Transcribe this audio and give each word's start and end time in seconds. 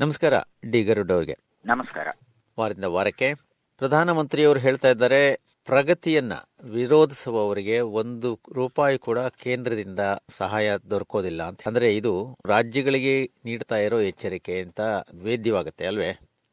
ನಮಸ್ಕಾರ 0.00 0.34
ಡಿ 0.70 0.84
ಗರುಡ್ 0.84 1.12
ಅವರಿಗೆ. 1.12 1.36
ನಮಸ್ಕಾರ. 1.66 2.08
ವಾರದಿಂದ 2.58 2.84
ವಾರಕ್ಕೆ 2.84 3.34
ಪ್ರಧಾನಮಂತ್ರಿಯವರು 3.78 4.60
ಹೇಳ್ತಾ 4.60 4.88
ಇದ್ದಾರೆ 4.88 5.36
ಪ್ರಗತಿಯನ್ನ 5.66 6.32
ವಿರೋಧಿಸುವವರಿಗೆ 6.64 7.80
ಒಂದು 7.80 8.40
ರೂಪಾಯಿ 8.54 8.98
ಕೂಡ 8.98 9.18
ಕೇಂದ್ರದಿಂದ 9.18 10.00
ಸಹಾಯ 10.28 10.76
ದೊರಕೋದಿಲ್ಲ 10.90 11.42
ಅಂತ. 11.42 11.60
ಅಂದ್ರೆ 11.66 11.96
ಇದು 11.96 12.38
ರಾಜ್ಯಗಳಿಗೆ 12.46 13.30
ನೀಡ್ತಾ 13.44 13.76
ಇರೋ 13.76 14.00
ಎಚ್ಚರಿಕೆ 14.00 14.60
ಅಂತ 14.60 14.80
ವೇದ್ಯವಾಗುತ್ತೆ 15.22 15.86
ಅಲ್ವೇ? 15.86 16.10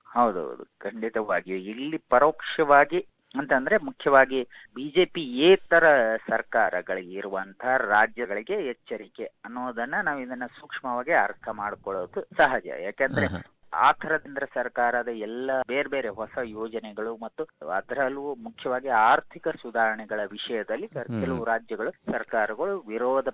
ಹೌದೌದು. 0.07 0.65
ಖಂಡಿತವಾಗಿ 0.79 1.51
ಇಲ್ಲಿ 1.51 1.97
ಪರೋಕ್ಷವಾಗಿ 1.97 3.07
ಅಂತಂದ್ರೆ 3.37 3.77
ಮುಖ್ಯವಾಗಿ 3.77 4.39
ಬಿಜೆಪಿ 4.75 5.23
ಏತರ 5.41 5.85
ಸರ್ಕಾರಗಳಿಗೆ 6.29 7.13
ಇರುವಂತಹ 7.13 7.77
ರಾಜ್ಯಗಳಿಗೆ 7.87 8.53
ಎಚ್ಚರಿಕೆ 8.67 9.25
ಅನ್ನೋದನ್ನ 9.45 10.01
ನಾವು 10.03 10.19
ಇದನ್ನ 10.19 10.45
ಸೂಕ್ಷ್ಮವಾಗಿ 10.59 11.11
ಅರ್ಥ 11.23 11.47
ಮಾಡ್ಕೊಳ್ಳೋದು 11.53 12.21
ಸಹಜ. 12.37 12.67
ಯಾಕಂದ್ರೆ 12.83 13.27
ಆ 13.75 13.91
ತರದಿಂದ 13.91 14.37
ಸರ್ಕಾರದ 14.53 15.07
ಎಲ್ಲ 15.07 15.51
ಬೇರೆ 15.67 15.89
ಬೇರೆ 15.89 16.09
ಹೊಸ 16.09 16.37
ಯೋಜನೆಗಳು 16.43 17.17
ಮತ್ತು 17.17 17.43
ಅದರಲ್ಲೂ 17.69 18.35
ಮುಖ್ಯವಾಗಿ 18.35 18.87
ಆರ್ಥಿಕ 18.87 19.47
ಸುಧಾರಣೆಗಳ 19.61 20.19
ವಿಷಯದಲ್ಲಿ 20.31 20.87
ಕೆಲವು 20.87 21.43
ರಾಜ್ಯಗಳು 21.43 21.91
ಸರ್ಕಾರಗಳು 21.91 22.79
ವಿರೋಧ 22.79 23.27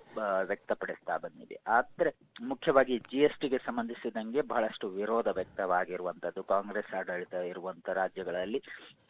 ವ್ಯಕ್ತಪಡಿಸ್ತಾ 0.44 1.18
ಬಂದಿದೆ. 1.18 1.58
ಆದ್ರೆ 1.68 2.14
ಮುಖ್ಯವಾಗಿ 2.42 2.98
ಜಿ 3.00 3.18
ಎಸ್ 3.18 3.40
ಟಿಗೆ 3.40 3.58
ಸಂಬಂಧಿಸಿದಂಗೆ 3.58 4.42
ಬಹಳಷ್ಟು 4.42 4.88
ವಿರೋಧ 4.90 5.28
ವ್ಯಕ್ತವಾಗಿರುವಂತದ್ದು 5.28 6.44
ಕಾಂಗ್ರೆಸ್ 6.44 6.94
ಆಡಳಿತ 6.94 7.34
ಇರುವಂತ 7.34 7.90
ರಾಜ್ಯಗಳಲ್ಲಿ. 7.90 8.62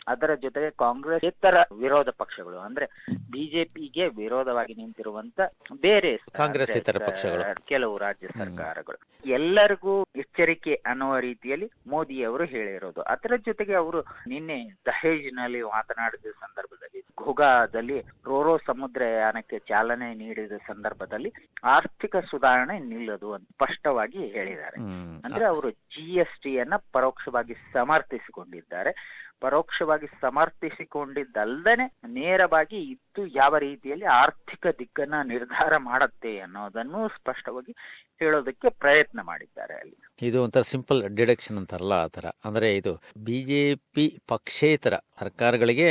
ಅದರ 0.07 0.35
ಜೊತೆಗೆ 0.35 0.69
ಕಾಂಗ್ರೆಸ್ 0.69 1.23
ಇತರ 1.23 1.57
ವಿರೋಧ 1.77 2.09
ಪಕ್ಷಗಳು 2.09 2.57
ಅಂದ್ರೆ 2.57 2.85
ಬಿಜೆಪಿಗೆ 3.31 4.07
ವಿರೋಧವಾಗಿ 4.07 4.73
ನಿಂತಿರುವಂತ 4.73 5.41
ಬೇರೆ 5.81 6.17
ಕಾಂಗ್ರೆಸ್ಸೇತರ 6.17 6.97
ಪಕ್ಷಗಳು. 7.07 7.65
ಕೆಲವು 7.65 7.97
ರಾಜ್ಯ 7.97 8.27
ಸರ್ಕಾರಗಳು. 8.27 8.99
ಎಲ್ಲರಿಗೂ 9.25 10.03
ಎಚ್ಚರಿಕೆ 10.15 10.73
ಅನ್ನುವ 10.85 11.17
ರೀತಿಯಲ್ಲಿ 11.21 11.67
ಮೋದಿ 11.87 12.17
ಅವರು 12.23 12.45
ಹೇಳಿರೋದು. 12.45 13.01
ಅದರ 13.13 13.33
ಜೊತೆಗೆ 13.45 13.75
ಅವರು 13.75 14.01
ನಿನ್ನೆ 14.27 14.57
ದಹೇಜ್ನಲ್ಲಿ 14.85 15.61
ಮಾತನಾಡಿದ 15.61 16.31
ಸಂದರ್ಭದಲ್ಲಿ 16.43 17.01
ಘೋಗಾದಲ್ಲಿ 17.17 17.97
ರೋರೋ 18.25 18.53
ಸಮುದ್ರಯಾನಕ್ಕೆ 18.65 19.57
ಚಾಲನೆ 19.59 20.07
ನೀಡಿದ 20.13 20.57
ಸಂದರ್ಭದಲ್ಲಿ 20.67 21.31
ಆರ್ಥಿಕ 21.63 22.15
ಸುಧಾರಣೆ 22.29 22.79
ನಿಲ್ಲದು 22.91 23.29
ಅಂತ 23.33 23.47
ಸ್ಪಷ್ಟವಾಗಿ 23.51 24.21
ಹೇಳಿದ್ದಾರೆ. 24.27 24.77
ಅಂದ್ರೆ 25.25 25.45
ಅವರು 25.45 25.69
ಜಿ 25.93 26.05
ಎಸ್ 26.15 26.37
ಟಿಯನ್ನ 26.43 26.77
ಪರೋಕ್ಷವಾಗಿ 26.93 27.55
ಸಮರ್ಥಿಸಿಕೊಂಡಿದ್ದಾರೆ. 27.73 28.93
ಪರೋಕ್ಷವಾಗಿ 29.41 30.07
ಸಮರ್ಥಿಸಿಕೊಂಡಿದ್ದಲ್ಲದೆ 30.21 31.85
ನೇರವಾಗಿ 32.11 32.79
ಇದು 32.85 33.27
ಯಾವ 33.35 33.57
ರೀತಿಯಲ್ಲಿ 33.57 34.05
ಆರ್ಥಿಕ 34.15 34.67
ದಿಕ್ಕನ್ನ 34.79 35.21
ನಿರ್ಧಾರ 35.25 35.77
ಮಾಡುತ್ತೆ 35.83 36.39
ಅನ್ನೋದನ್ನು 36.39 37.07
ಸ್ಪಷ್ಟವಾಗಿ 37.09 37.73
ಹೇಳೋದಕ್ಕೆ 38.19 38.69
ಪ್ರಯತ್ನ 38.79 39.19
ಮಾಡಿದ್ದಾರೆ 39.21 39.75
ಅಲ್ಲಿ. 39.75 39.95
ಇದು 40.21 40.43
ಒಂಥರ 40.43 40.61
ಸಿಂಪಲ್ 40.61 41.15
ಡಿಡಕ್ಷನ್ 41.15 41.57
ಅಂತಾರಲ್ಲ 41.57 41.93
ಆ 42.01 42.07
ತರ 42.07 42.25
ಅಂದ್ರೆ 42.45 42.75
ಇದು 42.75 42.93
ಬಿಜೆಪಿ 43.23 44.05
ಪಕ್ಷೇತರ 44.27 44.93
ಸರ್ಕಾರಗಳಿಗೆ 45.19 45.89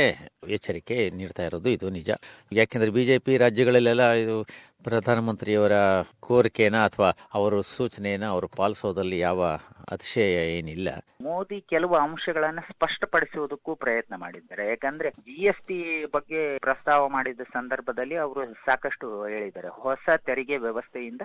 ಎಚ್ಚರಿಕೆ 0.49 1.09
ನೀಡ್ತಾ 1.11 1.43
ಇರೋದು 1.43 1.69
ಇದು 1.69 1.89
ನಿಜ. 1.89 2.09
ಯಾಕೆಂದ್ರೆ 2.51 2.91
ಬಿಜೆಪಿ 2.91 3.37
ರಾಜ್ಯಗಳಲ್ಲೆಲ್ಲ 3.37 4.11
ಇದು 4.15 4.37
ಪ್ರಧಾನಮಂತ್ರಿಯವರ 4.83 5.71
ಕೋರಿಕೆನ 6.19 6.75
ಅಥವಾ 6.85 7.09
ಅವರ 7.33 7.61
ಸೂಚನೆಯನ್ನ 7.61 8.25
ಅವರು 8.25 8.47
ಪಾಲಿಸೋದಲ್ಲಿ 8.47 9.19
ಯಾವ 9.19 9.43
ಅತಿಶಯ 9.91 10.57
ಏನಿಲ್ಲ. 10.57 10.89
ಮೋದಿ 11.21 11.61
ಕೆಲವು 11.61 11.95
ಅಂಶಗಳನ್ನ 11.95 12.59
ಸ್ಪಷ್ಟಪಡಿಸುವುದಕ್ಕೂ 12.59 13.75
ಪ್ರಯತ್ನ 13.75 14.15
ಮಾಡಿದ್ದಾರೆ. 14.15 14.69
ಯಾಕಂದ್ರೆ 14.69 15.09
ಜಿ 15.09 15.45
ಎಸ್ 15.45 15.67
ಟಿ 15.67 16.05
ಬಗ್ಗೆ 16.05 16.57
ಪ್ರಸ್ತಾವ 16.57 17.09
ಮಾಡಿದ 17.09 17.39
ಸಂದರ್ಭದಲ್ಲಿ 17.39 18.15
ಅವರು 18.15 18.53
ಸಾಕಷ್ಟು 18.53 19.25
ಹೇಳಿದ್ದಾರೆ. 19.25 19.67
ಹೊಸ 19.67 20.09
ತೆರಿಗೆ 20.25 20.57
ವ್ಯವಸ್ಥೆಯಿಂದ 20.57 21.21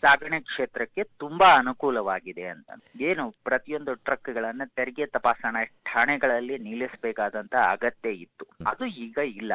ಸಾಗಣೆ 0.00 0.40
ಕ್ಷೇತ್ರಕ್ಕೆ 0.40 1.04
ತುಂಬಾ 1.04 1.58
ಅನುಕೂಲವಾಗಿದೆ 1.58 2.42
ಅಂತ. 2.42 2.70
ಏನು 3.00 3.30
ಪ್ರತಿಯೊಂದು 3.44 3.94
ಟ್ರಕ್ 3.94 4.34
ಗಳನ್ನ 4.34 4.62
ತೆರಿಗೆ 4.76 5.06
ತಪಾಸಣಾ 5.06 5.64
ಠಾಣೆಗಳಲ್ಲಿ 5.64 6.58
ನಿಲ್ಲಿಸಬೇಕಾದಂತ 6.58 7.54
ಅಗತ್ಯ 7.70 8.10
ಇತ್ತು. 8.10 8.46
ಅದು 8.66 8.86
ಈಗ 8.86 9.18
ಇಲ್ಲ. 9.18 9.52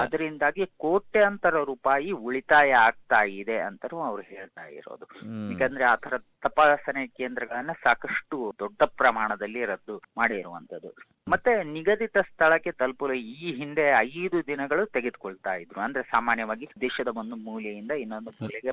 ಅದರಿಂದಾಗಿ 0.00 0.66
ಕೋಟ್ಯಾಂತರ 0.78 1.62
ರೂಪಾಯಿ 1.62 2.10
ಉಳಿತಾಯ 2.10 2.72
ಆಗ್ತಾ 2.88 3.22
ಇದೆ 3.32 3.58
ಅಂತಲೂ 3.60 3.98
ಅವ್ರು 4.00 4.22
ಹೇಳ್ತಾ 4.28 4.64
ಇರೋದು. 4.70 5.06
ಯಾಕಂದ್ರೆ 5.52 5.84
ಆ 5.84 5.96
ತರ 5.96 6.14
ತಪಾಸಣೆ 6.42 7.06
ಕೇಂದ್ರಗಳನ್ನ 7.16 7.72
ಸಾಕಷ್ಟು 7.82 8.38
ದೊಡ್ಡ 8.58 8.82
ಪ್ರಮಾಣದಲ್ಲಿ 8.96 9.64
ರದ್ದು 9.64 9.96
ಮಾಡಿರುವಂತದ್ದು 10.16 10.92
ಮತ್ತೆ 11.28 11.64
ನಿಗದಿತ 11.72 12.18
ಸ್ಥಳಕ್ಕೆ 12.18 12.70
ತಲುಪಲು 12.72 13.14
ಈ 13.14 13.48
ಹಿಂದೆ 13.54 13.84
ಐದು 14.20 14.46
ದಿನಗಳು 14.46 14.86
ತೆಗೆದುಕೊಳ್ತಾ 14.86 15.54
ಇದ್ರು. 15.54 15.80
ಅಂದ್ರೆ 15.80 16.02
ಸಾಮಾನ್ಯವಾಗಿ 16.02 16.68
ದೇಶದ 16.80 17.08
ಒಂದು 17.16 17.36
ಮೂಲೆಯಿಂದ 17.36 17.90
ಇನ್ನೊಂದು 17.90 18.30
ಮೂಲೆಗೆ 18.42 18.70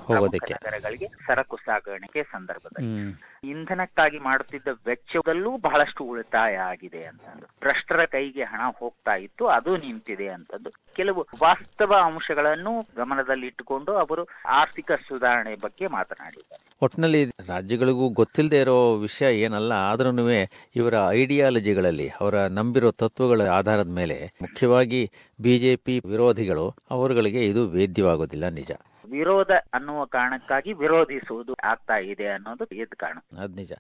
ನಗರಗಳಿಗೆ 0.54 1.08
ಸರಕು 1.28 1.58
ಸಾಗಾಣಿಕೆ 1.58 2.24
ಸಂದರ್ಭದಲ್ಲಿ. 2.24 2.94
ಇಂಧನಕ್ಕಾಗಿ 3.50 4.20
ಮಾಡುತ್ತಿದ್ದ 4.20 4.68
ವೆಚ್ಚದಲ್ಲೂ 4.86 5.58
ಬಹಳಷ್ಟು 5.58 6.04
ಉಳಿತಾಯ 6.04 6.56
ಆಗಿದೆ 6.58 7.04
ಅಂತಂದು. 7.04 7.46
ಭ್ರಷ್ಟರ 7.62 8.06
ಕೈಗೆ 8.06 8.44
ಹಣ 8.44 8.62
ಹೋಗ್ತಾ 8.80 9.16
ಇತ್ತು 9.16 9.46
ಅದು 9.48 9.78
ನಿಂತಿದೆ 9.78 10.28
ಅಂತದ್ದು 10.28 10.72
ಕೆಲವು 10.96 11.28
ವಾಸ್ತವ 11.42 11.94
ಅಂಶಗಳನ್ನು 12.06 12.88
ಗಮನದಲ್ಲಿಟ್ಟುಕೊಂಡು 12.96 13.92
ಅವರು 13.96 14.28
ಆರ್ಥಿಕ 14.48 14.92
ಸುಧಾರಣೆ 15.08 15.56
ಬಗ್ಗೆ 15.56 15.88
ಮಾತನಾಡಿದ್ದಾರೆ. 15.88 16.62
ಒಟ್ಟಿನಲ್ಲಿ 16.82 17.22
ರಾಜ್ಯಗಳಿಗೂ 17.48 18.10
ಗೊತ್ತಿಲ್ಲದೆ 18.10 18.60
ಇರೋ 18.60 18.96
ವಿಷಯ 18.98 19.40
ಏನಲ್ಲ 19.40 19.74
ಆದ್ರೂ 19.74 20.12
ಇವರ 20.76 20.96
ಐಡಿಯಾಲಜಿಗಳಲ್ಲಿ 21.10 22.08
ಅವರ 22.22 22.45
ನಂಬಿರೋ 22.48 22.92
ತತ್ವಗಳ 22.92 23.42
ಆಧಾರದ 23.42 23.88
ಮೇಲೆ 23.88 24.34
ಮುಖ್ಯವಾಗಿ 24.42 25.12
ಬಿಜೆಪಿ 25.42 26.00
ವಿರೋಧಿಗಳು 26.00 26.76
ಅವರುಗಳಿಗೆ 26.92 27.46
ಇದು 27.46 27.68
ವೇದ್ಯವಾಗೋದಿಲ್ಲ 27.68 28.50
ನಿಜ. 28.50 28.72
ವಿರೋಧ 29.12 29.52
ಅನ್ನುವ 29.74 30.06
ಕಾರಣಕ್ಕಾಗಿ 30.06 30.74
ವಿರೋಧಿಸುವುದು 30.74 31.54
ಆಗ್ತಾ 31.64 31.98
ಇದೆ 31.98 32.28
ಅನ್ನೋದು 32.28 32.76
ಎದ್ದು 32.76 32.98
ಕಾರಣ. 32.98 33.18
ಅದ್ 33.44 33.56
ನಿಜ. 33.56 33.72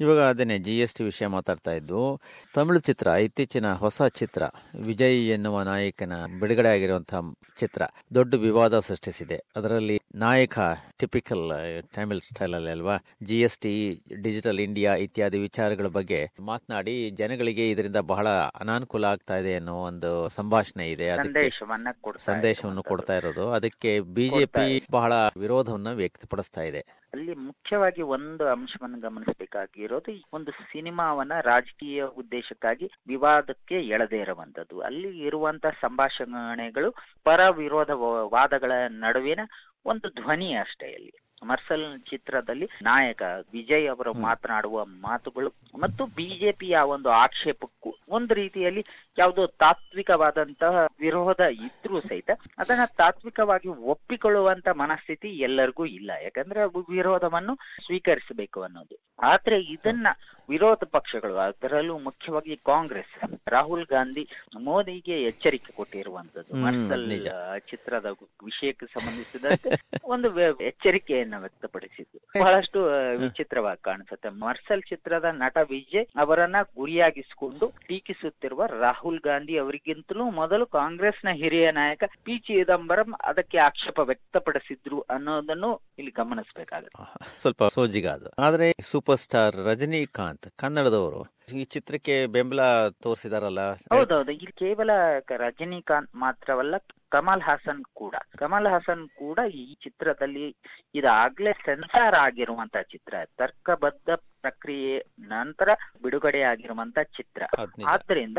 ಇವಾಗ 0.00 0.18
ಅದನ್ನೇ 0.18 0.58
ಜಿ 0.58 0.78
ಎಸ್ 0.78 0.94
ಟಿ 0.94 1.04
ವಿಷಯ 1.04 1.26
ಮಾತಾಡ್ತಾ 1.26 1.72
ಇದ್ದು 1.72 2.20
ತಮಿಳು 2.54 2.80
ಚಿತ್ರ 2.80 3.06
ಇತ್ತೀಚಿನ 3.06 3.72
ಹೊಸ 3.72 4.02
ಚಿತ್ರ 4.02 4.42
ವಿಜಯ್ 4.80 5.28
ಎನ್ನುವ 5.28 5.62
ನಾಯಕನ 5.62 6.12
ಬಿಡುಗಡೆ 6.40 6.68
ಆಗಿರುವಂತಹ 6.68 7.22
ಚಿತ್ರ 7.58 7.82
ದೊಡ್ಡ 8.14 8.34
ವಿವಾದ 8.34 8.78
ಸೃಷ್ಟಿಸಿದೆ. 8.78 9.44
ಅದರಲ್ಲಿ 9.56 10.00
ನಾಯಕ 10.14 10.58
ಟಿಪಿಕಲ್ 10.98 11.52
ತಮಿಳ್ 11.94 12.20
ಸ್ಟೈಲ್ 12.20 12.54
ಅಲ್ಲಿ 12.54 12.70
ಅಲ್ವಾ 12.70 12.96
G 13.22 13.40
S 13.40 13.58
T 13.58 14.02
digital 14.22 14.60
India 14.60 14.94
ಇತ್ಯಾದಿ 14.94 15.38
ವಿಚಾರಗಳ 15.38 15.86
ಬಗ್ಗೆ 15.86 16.30
ಮಾತನಾಡಿ 16.40 17.10
ಜನಗಳಿಗೆ 17.10 17.70
ಇದರಿಂದ 17.70 17.96
ಬಹಳ 17.96 18.28
ಅನಾನುಕೂಲ 18.60 19.04
ಆಗ್ತಾ 19.04 19.36
ಇದೆ 19.36 19.54
ಅನ್ನೋ 19.54 19.74
ಒಂದು 19.74 20.28
ಸಂಭಾಷಣೆ 20.28 20.90
ಇದೆ. 20.90 21.08
ಅದಕ್ಕೆ 21.08 21.32
ಸಂದೇಶವನ್ನ 21.32 21.88
ಕೊಡ್ತಾ 22.00 22.32
ಸಂದೇಶವನ್ನು 22.32 22.82
ಕೊಡ್ತಾ 22.82 23.16
ಇರೋದು. 23.16 23.52
ಅದಕ್ಕೆ 23.52 24.00
ಬಿಜೆಪಿ 24.00 24.73
ಬಹಳ 24.90 25.12
ವಿರೋಧವನ್ನು 25.36 25.92
ವ್ಯಕ್ತಪಡಿಸ್ತಾ 25.94 26.62
ಇದೆ. 26.62 26.80
ಅಲ್ಲಿ 27.14 27.34
ಮುಖ್ಯವಾಗಿ 27.34 28.02
ಒಂದು 28.02 28.48
ಅಂಶವನ್ನು 28.48 29.00
ಗಮನಿಸಬೇಕಾಗಿರೋದು 29.00 30.12
ಒಂದು 30.32 30.50
ಸಿನಿಮಾವನ್ನ 30.50 31.32
ರಾಜಕೀಯ 31.40 32.04
ಉದ್ದೇಶಕ್ಕಾಗಿ 32.04 32.90
ವಿವಾದಕ್ಕೆ 33.08 33.80
ಎಳೆದೇ 33.86 34.18
ಇರುವಂತದ್ದು 34.18 34.80
ಅಲ್ಲಿ 34.80 35.18
ಇರುವಂತ 35.18 35.66
ಸಂಭಾಷಣೆಗಳು 35.80 36.90
ಪರ 37.24 37.48
ವಿರೋಧ 37.48 37.90
ವಾದಗಳ 38.32 38.72
ನಡುವಿನ 38.88 39.40
ಒಂದು 39.84 40.08
ಧ್ವನಿ 40.22 40.54
ಅಷ್ಟೇ 40.54 40.88
ಅಲ್ಲಿ. 40.94 41.12
ಮರ್ಸಲ್ 41.42 42.00
ಚಿತ್ರದಲ್ಲಿ 42.10 42.66
ನಾಯಕ 42.82 43.22
ವಿಜಯ್ 43.52 43.88
ಅವರು 43.88 44.10
ಮಾತನಾಡುವ 44.14 44.84
ಮಾತುಗಳು 44.84 45.50
ಮತ್ತು 45.80 46.06
ಬಿಜೆಪಿಯ 46.06 46.78
ಒಂದು 46.86 47.08
ಆಕ್ಷೇಪಕ್ಕೂ 47.08 47.83
ಒಂದು 48.14 48.34
ರೀತಿಯಲ್ಲಿ 48.34 48.82
ಯಾವುದೋ 49.18 49.46
ತಾತ್ವಿಕವಾದಂತಹ 49.46 50.86
ವಿರೋಧ 51.00 51.40
ಇದ್ರೂ 51.40 52.00
ಸಹಿತ 52.00 52.30
ಅದನ್ನ 52.58 52.84
ತಾತ್ವಿಕವಾಗಿ 52.96 53.68
ಒಪ್ಪಿಕೊಳ್ಳುವಂತ 53.68 54.68
ಮನಸ್ಥಿತಿ 54.68 55.28
ಎಲ್ಲರಿಗೂ 55.28 55.84
ಇಲ್ಲ. 55.84 56.10
ಯಾಕಂದ್ರೆ 56.22 56.60
ವಿರೋಧವನ್ನು 56.94 57.54
ಸ್ವೀಕರಿಸಬೇಕು 57.86 58.62
ಅನ್ನೋದು. 58.62 58.96
ಆದ್ರೆ 59.22 59.56
ಇದನ್ನ 59.74 60.06
ವಿರೋಧ 60.48 60.78
ಪಕ್ಷಗಳು 60.90 61.34
ಅದರಲ್ಲೂ 61.34 61.98
ಮುಖ್ಯವಾಗಿ 61.98 62.56
ಕಾಂಗ್ರೆಸ್ 62.56 63.34
ರಾಹುಲ್ 63.48 63.86
ಗಾಂಧಿ 63.86 64.28
ಮೋದಿಗೆ 64.60 65.22
ಎಚ್ಚರಿಕೆ 65.22 65.72
ಕೊಟ್ಟಿರುವಂತದ್ದು. 65.72 66.56
ಮರ್ಸಲ್ 66.56 67.22
ಚಿತ್ರದ 67.70 68.06
ವಿಷಯಕ್ಕೆ 68.44 68.86
ಸಂಬಂಧಿಸಿದಂತೆ 68.86 69.82
ಒಂದು 70.04 70.40
ಎಚ್ಚರಿಕೆಯನ್ನು 70.62 71.40
ವ್ಯಕ್ತಪಡಿಸಿದ್ದು. 71.40 72.20
ಬಹಳಷ್ಟು 72.44 72.84
ವಿಚಿತ್ರವಾಗಿ 73.16 73.84
ಕಾಣಿಸುತ್ತೆ. 73.84 74.28
ಮರ್ಸಲ್ 74.28 74.82
ಚಿತ್ರದ 74.82 75.24
ನಟ 75.24 75.58
ವಿಜಯ್ 75.70 76.06
ಅವರನ್ನ 76.16 76.56
ಗುರಿಯಾಗಿಸಿಕೊಂಡು 76.76 77.72
ಟೀಕಿಸುತ್ತಿರುವ 77.88 78.66
ರಾಹುಲ್ 78.66 79.20
ಗಾಂಧಿ 79.20 79.58
ಅವರಿಗಿಂತಲೂ 79.58 80.30
ಮೊದಲು 80.30 80.66
ಕಾಂಗ್ರೆಸ್ನ 80.66 81.28
ಹಿರಿಯ 81.28 81.70
ನಾಯಕ 81.70 82.04
ಪಿ. 82.24 82.38
ಚಿದಂಬರಂ 82.38 83.14
ಅದಕ್ಕೆ 83.22 83.58
ಆಕ್ಷೇಪ 83.58 83.98
ವ್ಯಕ್ತಪಡಿಸಿದ್ರು 83.98 85.00
ಅನ್ನೋದನ್ನು 85.00 85.80
ಇಲ್ಲಿ 85.98 86.12
ಗಮನಿಸಬೇಕಾಗುತ್ತೆ. 86.12 87.40
ಸ್ವಲ್ಪ 87.40 87.64
ಸೋಜಿಗಾದ. 87.64 88.26
ಆದ್ರೆ 88.38 88.72
ಸೂಪರ್ 88.82 89.18
ಸ್ಟಾರ್ 89.18 89.56
ರಜನಿಕಾಂತ್ 89.56 90.33
ಕನ್ನಡದವರು. 90.56 91.20
ಈ 91.54 91.64
ಚಿತ್ರಕ್ಕೆ 91.64 92.26
ಬೆಂಬಲ 92.26 92.88
ತೋರಿಸಿದಾರಲ್ಲ 92.88 93.72
ಹೌದೌದು 93.72 94.32
ಇಲ್ಲಿ 94.32 94.52
ಕೇವಲ 94.52 94.90
ರಜನಿಕಾಂತ್ 95.36 96.16
ಮಾತ್ರವಲ್ಲ 96.16 96.74
ಕಮಲ್ 97.10 97.42
ಹಾಸನ್ 97.42 97.84
ಕೂಡ. 97.94 98.14
ಕಮಲ್ 98.38 98.66
ಹಾಸನ್ 98.66 99.08
ಕೂಡ 99.08 99.38
ಈ 99.54 99.74
ಚಿತ್ರದಲ್ಲಿ 99.74 100.56
ಇದಾಗ್ಲೇ 100.94 101.52
ಸೆನ್ಸಾರ್ 101.52 102.14
ಆಗಿರುವಂತ 102.14 102.76
ಚಿತ್ರ. 102.76 103.14
ತರ್ಕಬದ್ಧ 103.36 104.10
ಪ್ರಕ್ರಿಯೆ 104.14 105.06
ನಂತರ 105.18 105.68
ಬಿಡುಗಡೆ 106.02 106.42
ಆಗಿರುವಂತ 106.42 106.98
ಚಿತ್ರ. 106.98 107.42
ಆದ್ರಿಂದ 107.86 108.38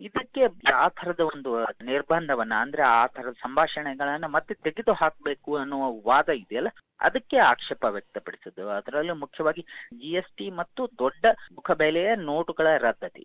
ಇದಕ್ಕೆ 0.00 0.42
ಆ 0.72 0.88
ತರದ 0.88 1.20
ಒಂದು 1.20 1.64
ನಿರ್ಬಂಧವನ್ನ 1.82 2.52
ಅಂದ್ರೆ 2.60 2.82
ಆ 2.82 3.06
ತರದ 3.06 3.32
ಸಂಭಾಷಣೆಗಳನ್ನ 3.32 4.24
ಮತ್ತೆ 4.26 4.54
ತೆಗೆದು 4.54 4.92
ಹಾಕ್ಬೇಕು 4.92 5.56
ಅನ್ನುವ 5.56 6.08
ವಾದ 6.08 6.28
ಇದೆಯಲ್ಲ 6.28 6.68
ಅದಕ್ಕೆ 7.02 7.36
ಆಕ್ಷೇಪ 7.50 7.84
ವ್ಯಕ್ತಪಡಿಸಿದ್ದು. 7.96 8.64
ಅದರಲ್ಲೂ 8.68 9.14
ಮುಖ್ಯವಾಗಿ 9.14 9.62
ಜಿಎಸ್ಟಿ 9.94 10.46
ಮತ್ತು 10.50 10.82
ದೊಡ್ಡ 10.98 11.24
ಮುಖಬೆಲೆಯ 11.52 12.10
ನೋಟುಗಳ 12.30 12.68
ರದ್ದತಿ. 12.86 13.24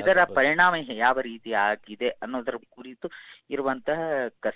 ಇದರ 0.00 0.24
ಪರಿಣಾಮ 0.38 0.74
ಯಾವ 1.04 1.16
ರೀತಿ 1.20 1.52
ಆಗಿದೆ 1.66 2.10
ಅನ್ನೋದರ 2.24 2.58
ಕುರಿತು 2.70 3.08
ಇರುವಂತಹ 3.50 3.98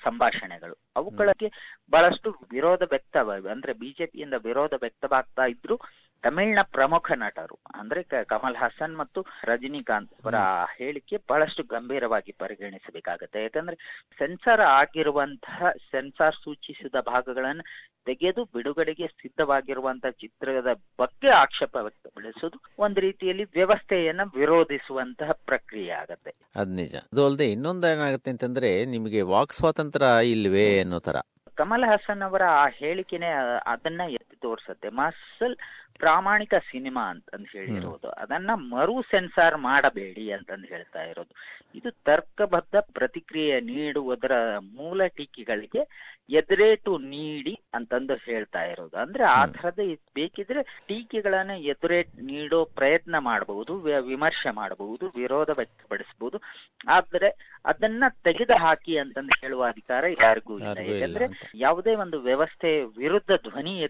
ಸಂಭಾಷಣೆಗಳು. 0.05 0.77
ಅವುಗಳಿಗೆ 0.97 1.51
ಬಹಳಷ್ಟು 1.91 2.31
ವಿರೋಧ 2.51 2.83
ವ್ಯಕ್ತವ 2.91 3.37
ಅಂದ್ರೆ 3.51 3.73
ಬಿಜೆಪಿಯಿಂದ 3.73 4.35
ವಿರೋಧ 4.49 4.75
ವ್ಯಕ್ತವಾಗ್ತಾ 4.81 5.47
ಇದ್ರು 5.47 5.77
ತಮಿಳಿನ 6.25 6.61
ಪ್ರಮುಖ 6.63 7.07
ನಟರು 7.13 7.57
ಅಂದ್ರೆ 7.75 8.01
ಕಮಲ್ 8.25 8.57
ಹಾಸನ್ 8.57 8.95
ಮತ್ತು 8.97 9.21
ರಜನಿಕಾಂತ್ 9.45 10.13
ಅವರ 10.15 10.37
ಹೇಳಿಕೆ 10.77 11.17
ಬಹಳಷ್ಟು 11.31 11.63
ಗಂಭೀರವಾಗಿ 11.63 12.33
ಪರಿಗಣಿಸಬೇಕಾಗತ್ತೆ. 12.43 13.43
ಯಾಕಂದ್ರೆ 13.43 13.77
ಸೆನ್ಸಾರ್ 14.19 14.63
ಆಗಿರುವಂತಹ 14.79 15.71
ಸೆನ್ಸಾರ್ 15.91 16.39
ಸೂಚಿಸಿದ 16.45 17.01
ಭಾಗಗಳನ್ನು 17.13 17.65
ತೆಗೆದು 18.07 18.45
ಬಿಡುಗಡೆಗೆ 18.55 19.07
ಸಿದ್ಧವಾಗಿರುವಂತಹ 19.15 20.11
ಚಿತ್ರದ 20.21 20.73
ಬಗ್ಗೆ 20.99 21.29
ಆಕ್ಷೇಪ 21.37 21.77
ವ್ಯಕ್ತಪಡಿಸುವುದು 21.77 22.59
ಒಂದು 22.79 23.01
ರೀತಿಯಲ್ಲಿ 23.01 23.45
ವ್ಯವಸ್ಥೆಯನ್ನ 23.53 24.21
ವಿರೋಧಿಸುವಂತಹ 24.35 25.31
ಪ್ರಕ್ರಿಯೆ 25.47 25.91
ಆಗತ್ತೆ. 25.95 26.33
ಅದ್ 26.57 26.75
ನಿಜ. 26.77 26.95
ಅದು 27.13 27.27
ಅಲ್ಲದೆ 27.27 27.51
ಇನ್ನೊಂದು 27.51 27.87
ಏನಾಗುತ್ತೆ 27.87 28.31
ಅಂತಂದ್ರೆ 28.31 28.85
ನಿಮಗೆ 28.87 29.23
ವಾಕ್ 29.23 29.53
ಸ್ವಾತಂತ್ರ್ಯ 29.53 30.31
ಇಲ್ವೇ 30.31 30.79
ಅನ್ನೋ 30.81 31.01
ತರ 31.01 31.17
ಕಮಲ್ 31.57 31.85
ಹಾಸನ್ 31.85 32.23
ಅವರ 32.23 32.43
ಆ 32.55 32.69
ಹೇಳಿಕೆನೆ 32.77 33.29
ಅದನ್ನ 33.67 34.01
ತೋರಿಸುತ್ತೆ. 34.45 34.89
ಮಸಲ್ 34.89 35.57
ಪ್ರಾಮಾಣಿಕ 35.99 36.55
ಸಿನಿಮಾ 36.55 37.03
ಅಂತಂದು 37.11 37.59
ಹೇಳಿರೋದು. 37.59 38.09
ಅದನ್ನ 38.09 38.51
ಮರು 38.55 39.03
ಸೆನ್ಸಾರ್ 39.03 39.57
ಮಾಡಬೇಡಿ 39.57 40.33
ಅಂತಂದು 40.33 40.67
ಹೇಳ್ತಾ 40.67 41.03
ಇರೋದು. 41.03 41.35
ಇದು 41.75 41.91
ತರ್ಕಬದ್ಧ 41.91 42.77
ಪ್ರತಿಕ್ರಿಯೆ 42.77 43.61
ನೀಡುವುದರ 43.61 44.59
ಮೂಲ 44.59 45.07
ಟೀಕೆಗಳಿಗೆ 45.07 45.83
ಎದುರೇಟು 46.31 46.99
ನೀಡಿ 46.99 47.59
ಅಂತಂದು 47.75 48.15
ಹೇಳ್ತಾ 48.15 48.65
ಇರೋದು. 48.65 48.97
ಅಂದ್ರೆ 48.97 49.25
ಆ 49.25 49.47
ಥರದ 49.47 49.63
ತರದ 49.63 49.99
ಬೇಕಿದ್ರೆ 50.15 50.85
ಟೀಕೆಗಳನ್ನ 50.89 51.51
ಎದುರೇಟ್ 51.51 52.23
ನೀಡೋ 52.23 52.65
ಪ್ರಯತ್ನ 52.65 53.19
ಮಾಡಬಹುದು 53.19 53.77
ವಿಮರ್ಶೆ 53.81 54.51
ಮಾಡಬಹುದು 54.51 55.13
ವಿರೋಧ 55.17 55.51
ವ್ಯಕ್ತಪಡಿಸಬಹುದು. 55.51 56.41
ಆದ್ರೆ 56.89 57.59
ಅದನ್ನ 57.65 58.05
ತೆಗೆದು 58.25 58.57
ಹಾಕಿ 58.57 58.99
ಅಂತಂದು 58.99 59.39
ಹೇಳುವ 59.41 59.65
ಅಧಿಕಾರ 59.65 60.05
ಯಾರಿಗೂ 60.23 60.59
ಇಲ್ಲ. 60.59 60.79
ಯಾಕಂದ್ರೆ. 60.79 61.27
ಯಾವುದೇ 61.55 61.95
ಒಂದು 61.95 62.21
ವ್ಯವಸ್ಥೆ 62.21 62.85
ವಿರುದ್ಧ 62.85 63.51
ಧ್ವನಿ 63.51 63.81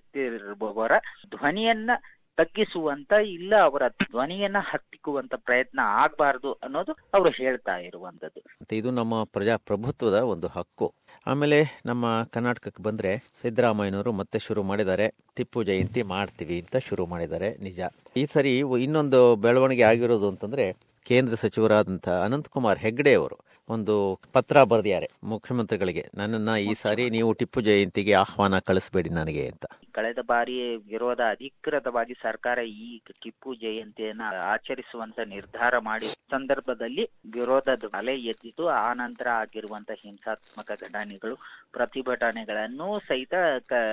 ಎತ್ತಿರುವವರ 0.45 0.93
ಧ್ವನಿಯನ್ನ 1.31 1.91
ತಗ್ಗಿಸುವಂತ 2.37 3.13
ಇಲ್ಲ 3.13 3.55
ಅವರ 3.63 3.83
ಧ್ವನಿಯನ್ನ 3.89 4.57
ಹತ್ತಿಕ್ಕುವಂತ 4.61 5.35
ಪ್ರಯತ್ನ 5.35 5.81
ಆಗ್ಬಾರ್ದು 5.83 6.53
ಅನ್ನೋದು 6.53 6.93
ಅವರು 7.15 7.31
ಹೇಳ್ತಾ 7.31 7.77
ಇರುವಂತದ್ದು. 7.77 8.41
ಮತ್ತೆ 8.41 8.77
ಇದು 8.77 8.91
ನಮ್ಮ 8.91 9.25
ಪ್ರಜಾಪ್ರಭುತ್ವದ 9.25 10.15
ಒಂದು 10.15 10.47
ಹಕ್ಕು. 10.47 10.95
ಆಮೇಲೆ 11.27 11.81
ನಮ್ಮ 11.87 12.05
ಕರ್ನಾಟಕಕ್ಕೆ 12.31 12.83
ಬಂದ್ರೆ 12.83 13.19
ಸಿದ್ದರಾಮಯ್ಯನವರು 13.43 14.13
ಮತ್ತೆ 14.13 14.39
ಶುರು 14.39 14.63
ಮಾಡಿದ್ದಾರೆ. 14.63 15.15
ಟಿಪ್ಪು 15.37 15.63
ಜಯಂತಿ 15.63 16.03
ಮಾಡ್ತೀವಿ 16.03 16.61
ಅಂತ 16.61 16.77
ಶುರು 16.77 17.07
ಮಾಡಿದ್ದಾರೆ. 17.07 17.57
ನಿಜ. 17.63 17.81
ಈ 18.17 18.27
ಸರಿ 18.27 18.59
ಇನ್ನೊಂದು 18.59 19.37
ಬೆಳವಣಿಗೆ 19.37 19.83
ಆಗಿರೋದು 19.83 20.29
ಅಂತಂದ್ರೆ 20.29 20.73
ಕೇಂದ್ರ 21.05 21.35
ಸಚಿವರಾದಂತಹ 21.35 22.23
ಅನಂತಕುಮಾರ್ 22.23 22.79
ಹೆಗ್ಡೆ 22.79 23.15
ಅವರು 23.15 23.39
ಒಂದು 23.69 24.21
ಪತ್ರ 24.33 24.63
ಬರೆದಿದ್ದಾರೆ 24.63 25.09
ಮುಖ್ಯಮಂತ್ರಿಗಳಿಗೆ. 25.25 26.11
ನನ್ನನ್ನ 26.15 26.57
ಈ 26.57 26.75
ಸಾರಿ 26.75 27.11
ನೀವು 27.11 27.33
ಟಿಪ್ಪು 27.33 27.61
ಜಯಂತಿಗೆ 27.61 28.15
ಆಹ್ವಾನ 28.15 28.59
ಕಳಿಸಬೇಡಿ 28.59 29.11
ನನಗೆ 29.11 29.49
ಅಂತ. 29.49 29.67
ಕಳೆದ 29.95 30.19
ಬಾರಿ 30.27 30.77
ವಿರೋಧ 30.77 31.21
ಅಧಿಕೃತವಾಗಿ 31.31 32.15
ಸರ್ಕಾರ 32.15 32.59
ಈ 32.59 33.01
ಟಿಪ್ಪು 33.23 33.55
ಜಯಂತಿಯನ್ನ 33.55 34.23
ಆಚರಿಸುವಂತ 34.53 35.21
ನಿರ್ಧಾರ 35.27 35.79
ಮಾಡಿ 35.79 36.07
ಸಂದರ್ಭದಲ್ಲಿ 36.07 37.05
ವಿರೋಧದ 37.33 37.85
ಅಲೆ 37.95 38.15
ಎದ್ದಿತು 38.15 38.69
ಆ 38.69 38.93
ನಂತರ 38.93 39.29
ಆಗಿರುವಂತ 39.29 39.91
ಹಿಂಸಾತ್ಮಕ 40.03 40.71
ಘಟನೆಗಳು 40.83 41.37
ಪ್ರತಿಭಟನೆಗಳನ್ನು 41.73 43.01
ಸಹಿತ 43.09 43.35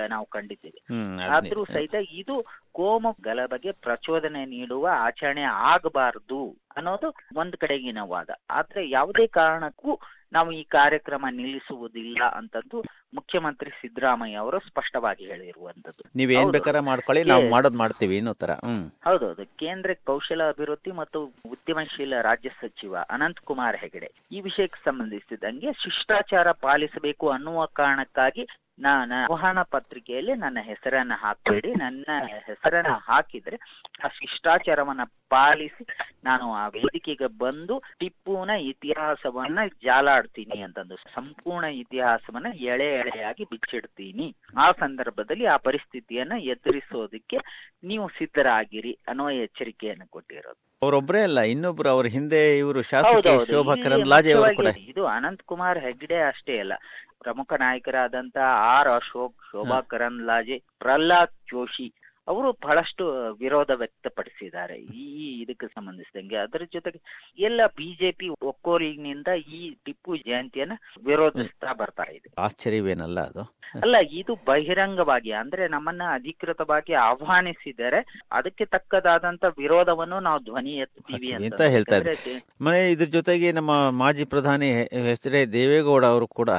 ನಾವು 0.08 0.26
ಕಂಡಿದ್ದೇವೆ. 0.26 0.80
ಆದ್ರೂ 1.26 1.64
ಸಹಿತ 1.64 1.94
ಇದು 2.12 2.36
ಕೋಮು 2.72 3.16
ಗಲಭೆಗೆ 3.22 3.72
ಪ್ರಚೋದನೆ 3.72 4.44
ನೀಡುವ 4.46 4.88
ಆಚರಣೆ 4.98 5.42
ಆಗಬಾರದು. 5.42 6.61
ಅನ್ನೋದು 6.76 7.08
ಒಂದ್ 7.36 7.56
ಕಡೆಗಿನ 7.56 7.98
ವಾದ. 8.04 8.30
ಆದ್ರೆ 8.50 8.90
ಯಾವುದೇ 8.90 9.26
ಕಾರಣಕ್ಕೂ 9.26 9.92
ನಾವು 10.32 10.52
ಈ 10.52 10.62
ಕಾರ್ಯಕ್ರಮ 10.64 11.26
ನಿಲ್ಲಿಸುವುದಿಲ್ಲ 11.30 12.22
ಅಂತಂದು 12.36 12.78
ಮುಖ್ಯಮಂತ್ರಿ 13.12 13.70
ಸಿದ್ದರಾಮಯ್ಯ 13.70 14.36
ಅವರು 14.36 14.58
ಸ್ಪಷ್ಟವಾಗಿ 14.58 15.24
ಹೇಳಿರುವಂತದ್ದು 15.26 16.02
ನೀವೇನ್. 16.16 16.52
ಬೇಕಾದ್ರೆ 16.52 16.80
ಮಾಡ್ಕೊಳ್ಳಿ 16.80 17.24
ನಾವು 17.24 17.48
ಮಾಡೋದ್ 17.48 17.76
ಮಾಡ್ತೀವಿ 17.76 18.16
ಇನ್ನೋ 18.16 18.32
ತರ. 18.32 18.50
ಹ್ಮ್. 18.50 18.84
ಹೌದೌದು 19.04 19.46
ಕೇಂದ್ರ 19.58 19.90
ಕೌಶಲ 20.04 20.42
ಅಭಿವೃದ್ಧಿ 20.48 20.90
ಮತ್ತು 20.92 21.24
ಉದ್ಯಮಶೀಲ 21.46 22.20
ರಾಜ್ಯ 22.20 22.48
ಸಚಿವ 22.60 22.96
ಅನಂತ್ 23.10 23.40
ಕುಮಾರ್ 23.40 23.76
ಹೆಗಡೆ. 23.76 24.12
ಈ 24.32 24.40
ವಿಷಯಕ್ಕೆ 24.40 24.84
ಸಂಬಂಧಿಸಿದಂಗೆ 24.84 25.72
ಶಿಷ್ಟಾಚಾರ 25.72 26.52
ಪಾಲಿಸಬೇಕು 26.52 27.28
ಅನ್ನುವ 27.30 27.66
ಕಾರಣಕ್ಕಾಗಿ 27.66 28.46
ನಾನು 28.78 29.14
ಆಹ್ವಾನ 29.14 29.62
ಪತ್ರಿಕೆಯಲ್ಲಿ 29.62 30.34
ನನ್ನ 30.34 30.58
ಹೆಸರನ್ನ 30.60 31.12
ಹಾಕಬೇಡಿ. 31.14 31.74
ನನ್ನ 31.74 32.04
ಹೆಸರನ್ನ 32.46 32.92
ಹಾಕಿದ್ರೆ 33.02 33.56
ಆ 34.04 34.08
ಶಿಷ್ಟಾಚಾರವನ್ನ 34.08 35.00
ಪಾಲಿಸಿ 35.28 35.84
ನಾನು 36.24 36.52
ಆ 36.52 36.68
ವೇದಿಕೆಗೆ 36.68 37.26
ಬಂದು 37.26 37.82
ಟಿಪ್ಪುನ 37.98 38.50
ಇತಿಹಾಸವನ್ನ 38.50 39.58
ಜಾಲಾಡ್ತೀನಿ 39.84 40.62
ಅಂತಂದು. 40.62 40.96
ಸಂಪೂರ್ಣ 41.14 41.64
ಇತಿಹಾಸವನ್ನ 41.64 42.46
ಎಳೆ 42.64 43.01
ಎಳೆಯಾಗಿ 43.02 43.44
ಬಿಚ್ಚಿಡ್ತೀನಿ 43.44 44.26
ಆ 44.56 44.66
ಸಂದರ್ಭದಲ್ಲಿ 44.80 45.46
ಆ 45.46 45.56
ಪರಿಸ್ಥಿತಿಯನ್ನ 45.66 46.34
ಎದುರಿಸೋದಕ್ಕೆ 46.52 47.38
ನೀವು 47.84 48.06
ಸಿದ್ಧರಾಗಿರಿ 48.08 48.92
ಅನ್ನೋ 49.08 49.26
ಎಚ್ಚರಿಕೆಯನ್ನು 49.44 50.06
ಕೊಟ್ಟಿರೋದು. 50.08 50.58
ಅವರೊಬ್ಬರೇ 50.82 51.22
ಅಲ್ಲ 51.22 51.40
ಇನ್ನೊಬ್ರು 51.52 51.88
ಅವ್ರ 51.90 52.06
ಹಿಂದೆ 52.08 52.42
ಇವರು 52.58 52.80
ಶಾಸಕ. 52.82 53.24
ಶೋಭಾ 53.50 53.74
ಕರಂದ್ಲಾಜೆ 53.84 54.32
ಇದು 54.90 55.02
ಅನಂತ್ 55.08 55.44
ಕುಮಾರ್ 55.44 55.78
ಹೆಗ್ಡೆ 55.78 56.20
ಅಷ್ಟೇ 56.22 56.58
ಅಲ್ಲ 56.58 56.74
ಪ್ರಮುಖ 57.24 57.52
ನಾಯಕರಾದಂತಹ 57.60 58.46
ಆರ್ 58.70 58.90
ಅಶೋಕ್ 58.94 59.36
ಶೋಭಾ 59.50 59.80
ಕರಂದ್ಲಾಜೆ 59.90 60.56
ಪ್ರಹ್ಲಾದ್ 60.78 61.36
ಜೋಶಿ 61.50 61.86
ಅವರು 62.28 62.48
ಬಹಳಷ್ಟು 62.64 63.04
ವಿರೋಧ 63.40 63.70
ವ್ಯಕ್ತಪಡಿಸಿದ್ದಾರೆ. 63.80 64.76
ಈ 64.96 65.04
ಇದಕ್ಕೆ 65.42 65.66
ಸಂಬಂಧಿಸಿದಂಗೆ 65.66 66.36
ಅದರ 66.36 66.62
ಜೊತೆಗೆ 66.74 66.98
ಎಲ್ಲ 67.40 67.60
ಬಿಜೆಪಿ 67.78 68.28
ಒಕ್ಕೋಲಿನಿಂದ 68.50 69.28
ಈ 69.52 69.60
ಟಿಪ್ಪು 69.86 70.12
ಜಯಂತಿಯನ್ನ 70.26 70.76
ವಿರೋಧಿಸ್ತಾ 71.06 71.72
ಬರ್ತಾ 71.72 72.06
ಇದೆ. 72.16 72.28
ಆಶ್ಚರ್ಯವೇನಲ್ಲ 72.38 73.20
ಅದು? 73.30 73.44
ಅಲ್ಲ 73.82 73.96
ಇದು 74.12 74.32
ಬಹಿರಂಗವಾಗಿ 74.48 75.30
ಅಂದ್ರೆ 75.32 75.64
ನಮ್ಮನ್ನ 75.68 76.02
ಅಧಿಕೃತವಾಗಿ 76.14 76.92
ಆಹ್ವಾನಿಸಿದರೆ 77.02 78.00
ಅದಕ್ಕೆ 78.32 78.64
ತಕ್ಕದಾದಂತ 78.74 79.44
ವಿರೋಧವನ್ನು 79.58 80.18
ನಾವು 80.20 80.40
ಧ್ವನಿ 80.44 80.74
ಎತ್ತೀವಿ 80.84 81.30
ಅಂತ 81.38 81.62
ಹೇಳ್ತಾರೆ 81.74 82.04
ಹೇಳ್ತಾ 82.10 82.34
ಮನೆ 82.64 82.80
ಇದ್ರ 82.92 83.08
ಜೊತೆಗೆ 83.16 83.50
ನಮ್ಮ 83.52 83.72
ಮಾಜಿ 84.00 84.26
ಪ್ರಧಾನಿ 84.32 84.68
ಎಚ್ 85.12 85.28
ಡಿ 85.34 85.42
ದೇವೇಗೌಡ 85.52 86.04
ಅವರು 86.12 86.28
ಕೂಡ 86.40 86.50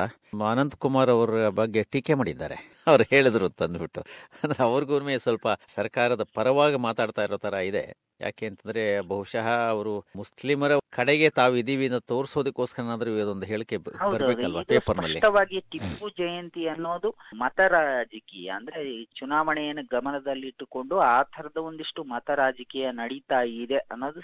ಅನಂತ್ 0.41 0.75
ಕುಮಾರ್ 0.75 1.09
ಅವರ 1.09 1.49
ಬಗ್ಗೆ 1.49 1.83
ಟೀಕೆ 1.83 2.13
ಮಾಡಿದ್ದಾರೆ. 2.13 2.83
ಅವ್ರು 2.87 3.03
ಹೇಳಿದ್ರು 3.09 3.49
ತಂದ್ಬಿಟ್ಟು. 3.49 4.01
ಅಂದ್ರೆ 4.43 4.63
ಅವ್ರಿಗೂ 4.63 5.17
ಸ್ವಲ್ಪ 5.17 5.47
ಸರ್ಕಾರದ 5.75 6.25
ಪರವಾಗಿ 6.33 6.75
ಮಾತಾಡ್ತಾ 6.75 7.23
ಇರೋ 7.23 7.37
ತರ 7.37 7.53
ಇದೆ. 7.53 7.93
ಯಾಕೆ 8.21 8.45
ಅಂತಂದ್ರೆ 8.45 8.99
ಬಹುಶಃ 8.99 9.47
ಅವರು 9.69 10.05
ಮುಸ್ಲಿಮರ 10.15 10.71
ಕಡೆಗೆ 10.89 11.29
ತಾವು 11.29 11.55
ಇದೀವಿ 11.55 11.85
ಅಂತ 11.87 12.03
ತೋರಿಸೋದಕ್ಕೋಸ್ಕರ 12.07 13.07
ಇದೊಂದು 13.07 13.45
ಹೇಳಿಕೆ 13.45 13.77
ಬರ್ಬೇಕಲ್ವಾ 13.77 14.63
ಪೇಪರ್ನಲ್ಲಿ 14.63 15.19
ಟಿಪ್ಪು 15.59 16.09
ಜಯಂತಿ 16.09 16.67
ಅನ್ನೋದು 16.67 17.15
ಮತ 17.35 17.59
ರಾಜಕೀಯ. 17.59 18.49
ಅಂದ್ರೆ 18.49 19.03
ಚುನಾವಣೆಯನ್ನು 19.03 19.83
ಗಮನದಲ್ಲಿಟ್ಟುಕೊಂಡು 19.83 20.99
ಆ 20.99 21.23
ತರದ 21.23 21.57
ಒಂದಿಷ್ಟು 21.57 22.03
ಮತ 22.03 22.29
ರಾಜಕೀಯ 22.29 22.91
ನಡೀತಾ 22.91 23.41
ಇದೆ 23.41 23.77
ಅನ್ನೋದು 23.77 24.21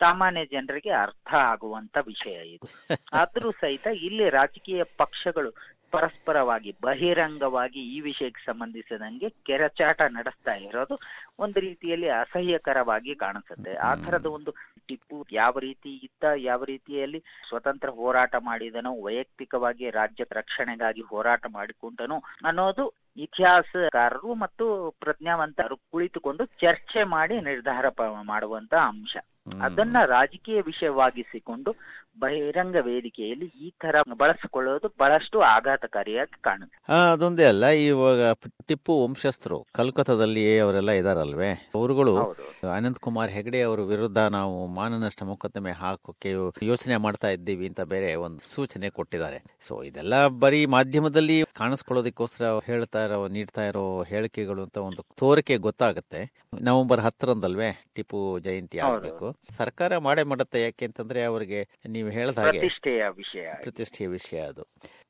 ಸಾಮಾನ್ಯ 0.00 0.46
ಜನರಿಗೆ 0.46 0.90
ಅರ್ಥ 0.90 1.34
ಆಗುವಂತ 1.34 1.96
ವಿಷಯ 2.06 2.30
ಇದು. 2.30 2.94
ಆದ್ರೂ 3.12 3.50
ಸಹಿತ 3.50 3.86
ಇಲ್ಲಿ 3.86 4.30
ರಾಜಕೀಯ 4.30 4.82
ಪಕ್ಷಗಳು 4.84 5.49
ಪರಸ್ಪರವಾಗಿ 5.92 6.76
ಬಹಿರಂಗವಾಗಿ 6.80 7.80
ಈ 7.94 8.00
ವಿಷಯಕ್ಕೆ 8.00 8.42
ಸಂಬಂಧಿಸಿದಂಗೆ 8.46 9.28
ಕೆರಚಾಟ 9.46 10.00
ನಡೆಸ್ತಾ 10.10 10.54
ಇರೋದು 10.58 10.96
ಒಂದು 11.38 11.60
ರೀತಿಯಲ್ಲಿ 11.60 12.08
ಅಸಹ್ಯಕರವಾಗಿ 12.16 13.14
ಕಾಣಿಸುತ್ತೆ 13.14 13.74
ಆ 13.74 13.94
ತರದ 13.94 14.26
ಒಂದು 14.26 14.52
ಟಿಪ್ಪು 14.88 15.26
ಯಾವ 15.32 15.58
ರೀತಿ 15.58 15.90
ಇದ್ದ 16.02 16.24
ಯಾವ 16.42 16.64
ರೀತಿಯಲ್ಲಿ 16.64 17.20
ಸ್ವತಂತ್ರ 17.48 17.88
ಹೋರಾಟ 17.90 18.34
ಮಾಡಿದನೋ 18.40 18.92
ವೈಯಕ್ತಿಕವಾಗಿ 19.02 19.90
ರಾಜ್ಯ 19.90 20.26
ರಕ್ಷಣೆಗಾಗಿ 20.32 21.00
ಹೋರಾಟ 21.02 21.44
ಮಾಡಿಕೊಂಡನು 21.48 22.18
ಅನ್ನೋದು 22.46 22.86
ಇತಿಹಾಸಕಾರರು 23.16 24.34
ಮತ್ತು 24.34 24.90
ಪ್ರಜ್ಞಾವಂತರು 25.00 25.76
ಕುಳಿತುಕೊಂಡು 25.76 26.44
ಚರ್ಚೆ 26.60 27.04
ಮಾಡಿ 27.04 27.40
ನಿರ್ಧಾರ 27.40 27.86
ಮಾಡುವಂತ 28.22 28.74
ಅಂಶ. 28.88 29.14
ಅದನ್ನ 29.62 29.96
ರಾಜಕೀಯ 30.06 30.60
ವಿಷಯವಾಗಿಸಿಕೊಂಡು 30.60 31.72
ಬಹಿರಂಗ 32.20 32.76
ವೇದಿಕೆಯಲ್ಲಿ 32.80 33.46
ಈ 33.46 33.72
ತರ 33.82 33.96
ಬಳಸಿಕೊಳ್ಳೋದು 34.16 34.88
ಬಹಳಷ್ಟು 34.98 35.40
ಆಘಾತಕಾರಿಯಾಗಿ 35.40 36.36
ಕಾಣುತ್ತೆ. 36.40 36.76
ಅದೊಂದೇ 37.12 37.44
ಅಲ್ಲ 37.44 37.64
ಇವಾಗ 37.64 38.32
ಟಿಪ್ಪು 38.66 39.04
ವಂಶಸ್ಥರು 39.04 39.66
ಕಲ್ಕತ್ತಾದಲ್ಲಿ 39.72 40.58
ಅವರೆಲ್ಲ 40.58 40.90
ಇದಾರಲ್ವೇ? 40.90 41.50
ಅವರುಗಳು 41.74 42.14
ಅನಂತ್ 42.76 42.98
ಕುಮಾರ್ 42.98 43.30
ಹೆಗಡೆ 43.30 43.62
ಅವರ 43.62 43.80
ವಿರುದ್ಧ 43.80 44.18
ನಾವು 44.18 44.66
ಮಾನನಷ್ಟ 44.66 45.22
ಮೊಕದ್ದಮೆ 45.22 45.72
ಹಾಕೋಕೆ 45.72 46.32
ಯೋಚನೆ 46.62 46.96
ಮಾಡ್ತಾ 46.96 47.28
ಇದ್ದೀವಿ 47.28 47.68
ಅಂತ 47.68 47.80
ಬೇರೆ 47.80 48.14
ಒಂದು 48.14 48.54
ಸೂಚನೆ 48.54 48.90
ಕೊಟ್ಟಿದ್ದಾರೆ. 48.90 49.42
ಸೊ 49.68 49.82
ಇದೆಲ್ಲ 49.82 50.26
ಬರೀ 50.26 50.66
ಮಾಧ್ಯಮದಲ್ಲಿ 50.66 51.44
ಕಾಣಿಸ್ಕೊಳ್ಳೋದಕ್ಕೋಸ್ಕರ 51.56 52.50
ಹೇಳ್ತಾ 52.66 53.04
ಇರೋ 53.04 53.28
ನೀಡ್ತಾ 53.28 53.64
ಇರೋ 53.64 54.02
ಹೇಳಿಕೆಗಳು 54.02 54.62
ಅಂತ 54.62 54.76
ಒಂದು 54.76 55.04
ತೋರಿಕೆ 55.16 55.56
ಗೊತ್ತಾಗುತ್ತೆ. 55.56 56.22
ನವೆಂಬರ್ 56.62 57.00
ಹತ್ತರಂದಲ್ವೇ 57.00 57.70
ಟಿಪ್ಪು 57.94 58.38
ಜಯಂತಿ. 58.38 58.78
ಆಗ್ಬೇಕು. 58.78 59.29
ಸರ್ಕಾರ 59.56 59.98
ಮಾಡೇ 59.98 60.22
ಮಾಡುತ್ತೆ 60.22 60.62
ಯಾಕೆ 60.62 60.84
ಅಂತಂದ್ರೆ 60.84 61.22
ಅವರಿಗೆ 61.22 61.68
ನೀವು 61.88 62.08
ಹೇಳ್ದ 62.08 62.38
ಹಾಗೆ 62.38 62.58
ಪ್ರತಿಷ್ಠೆಯ 62.58 63.08
ವಿಷಯ 63.08 63.54
ಪ್ರತಿಷ್ಠೆಯ 63.62 64.08
ವಿಷಯ 64.08 64.40
ಅದು. 64.40 64.66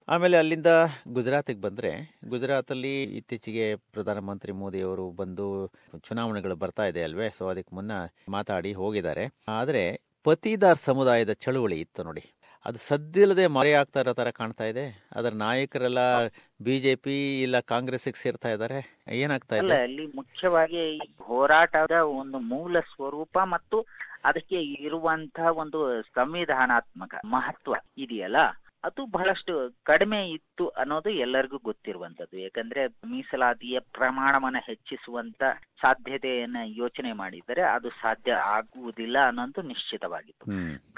ಆಮೇಲೆ 0.09 0.37
ಅಲ್ಲಿಂದ 0.37 0.67
ಗುಜರಾತಿಗೆ 1.09 1.61
ಬಂದ್ರೆ 1.61 2.19
ಗುಜರಾತ್ 2.29 2.71
ಅಲ್ಲಿ 2.71 3.03
ಇತ್ತೀಚೆಗೆ 3.03 3.77
ಪ್ರಧಾನಮಂತ್ರಿ 3.77 4.53
ಮೋದಿ 4.53 4.81
ಅವರು 4.81 5.11
ಬಂದು 5.11 5.73
ಚುನಾವಣೆಗಳು 6.09 6.57
ಬರ್ತಾ 6.57 6.87
ಇದೆ 6.87 7.03
ಅಲ್ವೇ? 7.03 7.31
ಸೊ 7.31 7.49
ಅದಕ್ಕೆ 7.49 7.77
ಮುನ್ನ 7.77 7.93
ಮಾತಾಡಿ 8.29 8.73
ಹೋಗಿದ್ದಾರೆ. 8.73 9.35
ಆದ್ರೆ 9.49 10.00
ಪತಿದಾರ್ 10.25 10.79
ಸಮುದಾಯದ 10.79 11.33
ಚಳುವಳಿ 11.33 11.81
ಇತ್ತು 11.81 12.03
ನೋಡಿ. 12.03 12.33
ಅದು 12.65 12.79
ಸದ್ದಿಲ್ಲದೆ 12.79 13.73
ಆಗ್ತಾ 13.73 14.00
ಇರೋ 14.00 14.12
ತರ 14.12 14.31
ಕಾಣ್ತಾ 14.31 14.65
ಇದೆ. 14.65 15.07
ಅದರ 15.12 15.33
ನಾಯಕರೆಲ್ಲ 15.35 16.27
ಬಿಜೆಪಿ 16.62 17.43
ಇಲ್ಲ 17.43 17.61
ಕಾಂಗ್ರೆಸ್ಗೆ 17.61 18.23
ಸೇರ್ತಾ 18.23 18.49
ಇದ್ದಾರೆ. 18.49 18.99
ಏನಾಗ್ತಾ 19.09 19.57
ಇದೆ? 19.57 19.83
ಅಲ್ಲಿ 19.83 20.07
ಮುಖ್ಯವಾಗಿ 20.07 21.00
ಹೋರಾಟದ 21.21 21.91
ಒಂದು 21.91 22.39
ಮೂಲ 22.39 22.81
ಸ್ವರೂಪ 22.81 23.39
ಮತ್ತು 23.43 23.87
ಅದಕ್ಕೆ 24.25 24.62
ಇರುವಂತಹ 24.62 25.47
ಒಂದು 25.57 26.03
ಸಂವಿಧಾನಾತ್ಮಕ 26.03 27.15
ಮಹತ್ವ 27.25 27.75
ಇದೆಯಲ್ಲ? 27.99 28.37
ಅದು 28.84 29.06
ಬಹಳಷ್ಟು 29.06 29.54
ಕಡಿಮೆ 29.82 30.30
ಇತ್ತು 30.30 30.68
ಅನ್ನೋದು 30.68 31.10
ಎಲ್ಲರಿಗೂ 31.10 31.58
ಗೊತ್ತಿರುವಂತದ್ದು 31.58 32.38
ಯಾಕಂದ್ರೆ 32.38 32.87
ಮೀಸಲಾತಿಯ 32.87 33.78
ಪ್ರಮಾಣವನ್ನ 33.92 34.56
ಹೆಚ್ಚಿಸುವಂತ 34.66 35.42
ಸಾಧ್ಯತೆಯನ್ನ 35.80 36.56
ಯೋಚನೆ 36.64 37.12
ಮಾಡಿದರೆ 37.12 37.62
ಅದು 37.62 37.90
ಸಾಧ್ಯ 38.02 38.32
ಆಗುವುದಿಲ್ಲ 38.32 39.18
ಅನ್ನೋದು 39.26 39.62
ನಿಶ್ಚಿತವಾಗಿತ್ತು. 39.62 40.46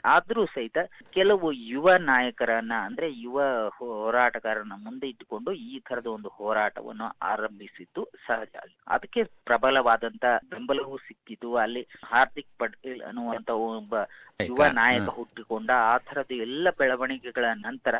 ಆದ್ರೂ 0.04 0.46
ಸಹಿತ 0.46 0.78
ಕೆಲವು 1.10 1.52
ಯುವ 1.52 1.96
ನಾಯಕರನ್ನ 1.96 2.72
ಅಂದ್ರೆ 2.82 3.12
ಯುವ 3.14 3.40
ಹೋರಾಟಗಾರನ 3.76 4.72
ಮುಂದೆ 4.78 5.08
ಇಟ್ಟುಕೊಂಡು 5.08 5.52
ಈ 5.52 5.80
ತರದ 5.80 6.06
ಒಂದು 6.06 6.28
ಹೋರಾಟವನ್ನು 6.28 7.16
ಆರಂಭಿಸಿದ್ದು 7.22 8.04
ಸಹಜ. 8.26 8.54
ಅದಕ್ಕೆ 8.86 9.22
ಪ್ರಬಲವಾದಂತ 9.44 10.24
ಬೆಂಬಲವೂ 10.44 10.96
ಸಿಕ್ಕಿತು 10.98 11.54
ಅಲ್ಲಿ 11.54 11.82
ಹಾರ್ದಿಕ್ 12.04 12.58
ಪಟೇಲ್ 12.58 13.02
ಅನ್ನುವಂತ 13.02 13.50
ಒಬ್ಬ 13.68 13.94
ಯುವ 14.40 14.66
ನಾಯಕ 14.72 15.08
ಹುಟ್ಟಿಕೊಂಡ 15.08 15.70
ಆ 15.84 15.98
ತರದ 15.98 16.32
ಎಲ್ಲ 16.40 16.70
ಬೆಳವಣಿಗೆಗಳ 16.78 17.44
ನಂತರ 17.72 17.96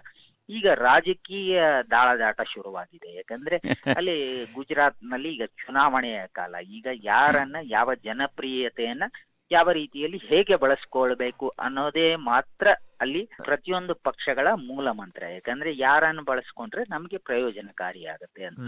ಈಗ 0.49 0.69
ರಾಜಕೀಯ 0.79 1.59
ದಾಳದಾಟ 1.91 2.41
ಶುರುವಾಗಿದೆ. 2.53 3.11
ಯಾಕಂದ್ರೆ 3.15 3.57
ಅಲ್ಲಿ 3.99 4.17
ಗುಜರಾತ್ನಲ್ಲಿ 4.55 5.29
ಈಗ 5.33 5.45
ಚುನಾವಣೆಯ 5.61 6.21
ಕಾಲ. 6.33 6.55
ಈಗ 6.71 6.89
ಯಾರನ್ನ 7.05 7.57
ಯಾವ 7.69 7.95
ಜನಪ್ರಿಯತೆಯನ್ನ 8.05 9.07
ಯಾವ 9.51 9.71
ರೀತಿಯಲ್ಲಿ 9.73 10.19
ಹೇಗೆ 10.29 10.57
ಬಳಸ್ಕೊಳ್ಬೇಕು 10.57 11.47
ಅನ್ನೋದೇ 11.59 12.17
ಮಾತ್ರ 12.27 12.67
ಅಲ್ಲಿ 13.01 13.23
ಪ್ರತಿಯೊಂದು 13.43 13.95
ಪಕ್ಷಗಳ 14.05 14.49
ಮೂಲ 14.69 14.89
ಮಂತ್ರ. 14.91 15.23
ಯಾಕಂದ್ರೆ 15.29 15.71
ಯಾರನ್ನು 15.79 16.23
ಬಳಸ್ಕೊಂಡ್ರೆ 16.23 16.85
ನಮ್ಗೆ 16.89 17.19
ಪ್ರಯೋಜನಕಾರಿಯಾಗತ್ತೆ 17.29 18.45
ಅಂತ. 18.45 18.67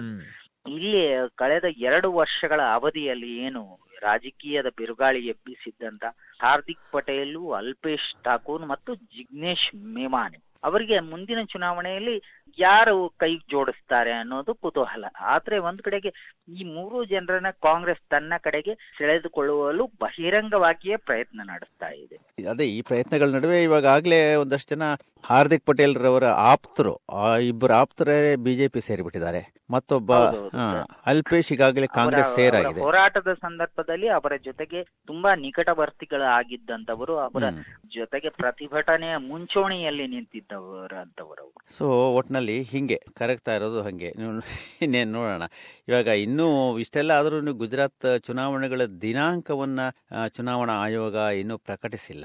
ಇಲ್ಲಿ 0.67 1.03
ಕಳೆದ 1.37 1.67
ಎರಡು 1.85 2.09
ವರ್ಷಗಳ 2.13 2.61
ಅವಧಿಯಲ್ಲಿ 2.73 3.31
ಏನು 3.39 3.63
ರಾಜಕೀಯದ 4.03 4.69
ಬಿರುಗಾಳಿ 4.79 5.21
ಎಬ್ಬಿಸಿದ್ದಂತ 5.27 6.05
ಹಾರ್ದಿಕ್ 6.41 6.87
ಪಟೇಲ್ 6.93 7.37
ಅಲ್ಪೇಶ್ 7.57 8.09
ಠಾಕೂರ್ 8.25 8.65
ಮತ್ತು 8.67 8.95
ಜಿಗ್ನೇಶ್ 9.15 9.69
ಮೇಮಾನೆ 9.97 10.39
ಅವರಿಗೆ 10.65 11.01
ಮುಂದಿನ 11.01 11.41
ಚುನಾವಣೆಯಲ್ಲಿ 11.45 12.17
ಯಾರು 12.59 12.97
ಕೈ 13.17 13.31
ಜೋಡಿಸ್ತಾರೆ 13.53 14.13
ಅನ್ನೋದು 14.13 14.55
ಕುತೂಹಲ. 14.55 15.05
ಆದ್ರೆ 15.21 15.59
ಒಂದ್ 15.59 15.83
ಕಡೆಗೆ 15.83 16.13
ಈ 16.49 16.65
ಮೂರು 16.65 17.05
ಜನರನ್ನ 17.05 17.51
ಕಾಂಗ್ರೆಸ್ 17.51 18.03
ತನ್ನ 18.11 18.33
ಕಡೆಗೆ 18.43 18.75
ಸೆಳೆದುಕೊಳ್ಳುವಲು 18.99 19.87
ಬಹಿರಂಗವಾಗಿಯೇ 19.87 20.97
ಪ್ರಯತ್ನ 20.97 21.41
ನಡೆಸ್ತಾ 21.53 21.91
ಇದೆ. 22.03 22.17
ಅದೇ 22.51 22.67
ಈ 22.77 22.83
ಪ್ರಯತ್ನಗಳ 22.83 23.29
ನಡುವೆ 23.31 23.63
ಇವಾಗ 23.63 23.87
ಆಗ್ಲೇ 23.87 24.21
ಒಂದಷ್ಟು 24.35 24.75
ಜನ 24.75 24.83
ಹಾರ್ದಿಕ್ 25.25 25.67
ಪಟೇಲ್ 25.67 25.95
ರವರ 25.97 26.27
ಆಪ್ತರು 26.53 26.95
ಆ 27.11 27.37
ಇಬ್ಬರು 27.51 27.75
ಆಪ್ತರೇ 27.75 28.37
ಬಿಜೆಪಿ 28.37 28.81
ಸೇರಿಬಿಟ್ಟಿದ್ದಾರೆ. 28.81 29.43
ಮತ್ತೊಬ್ಬ 29.71 30.13
ಅಲ್ಪೇಶ್ 31.11 31.53
ಈಗಾಗಲೇ 31.53 31.87
ಕಾಂಗ್ರೆಸ್ 31.87 32.35
ಸೇರಾಗಿದೆ. 32.35 32.81
ಹೋರಾಟದ 32.81 33.33
ಸಂದರ್ಭದಲ್ಲಿ 33.33 34.09
ಅವರ 34.09 34.33
ಜೊತೆಗೆ 34.45 34.81
ತುಂಬಾ 35.07 35.35
ನಿಕಟವರ್ತಿಗಳು 35.35 36.27
ಆಗಿದ್ದಂತವರು 36.39 37.15
ಅವರ 37.19 37.45
ಜೊತೆಗೆ 37.95 38.29
ಪ್ರತಿಭಟನೆಯ 38.29 39.15
ಮುಂಚೂಣಿಯಲ್ಲಿ 39.31 40.07
ನಿಂತಿದ್ದವರಂತವರು. 40.07 41.47
ಸೊ 41.79 41.87
ಒಟ್ನಲ್ಲಿ 42.19 42.44
ಹಿಂಗೆ 42.53 43.01
ಕರಗ್ತಾ 43.15 43.55
ಇರೋದು 43.55 43.83
ಹಂಗೆ. 43.83 44.15
ಇನ್ನೇನು 44.83 45.13
ನೋಡೋಣ. 45.13 45.43
ಇವಾಗ 45.89 46.07
ಇನ್ನೂ 46.07 46.79
ಇಷ್ಟೆಲ್ಲ 46.79 47.13
ಆದರೂ 47.13 47.55
ಗುಜರಾತ್ 47.55 48.19
ಚುನಾವಣೆಗಳ 48.19 48.83
ದಿನಾಂಕವನ್ನ 48.85 49.81
ಚುನಾವಣಾ 50.29 50.73
ಆಯೋಗ 50.73 51.15
ಇನ್ನೂ 51.15 51.59
ಪ್ರಕಟಿಸಿಲ್ಲ. 51.59 52.25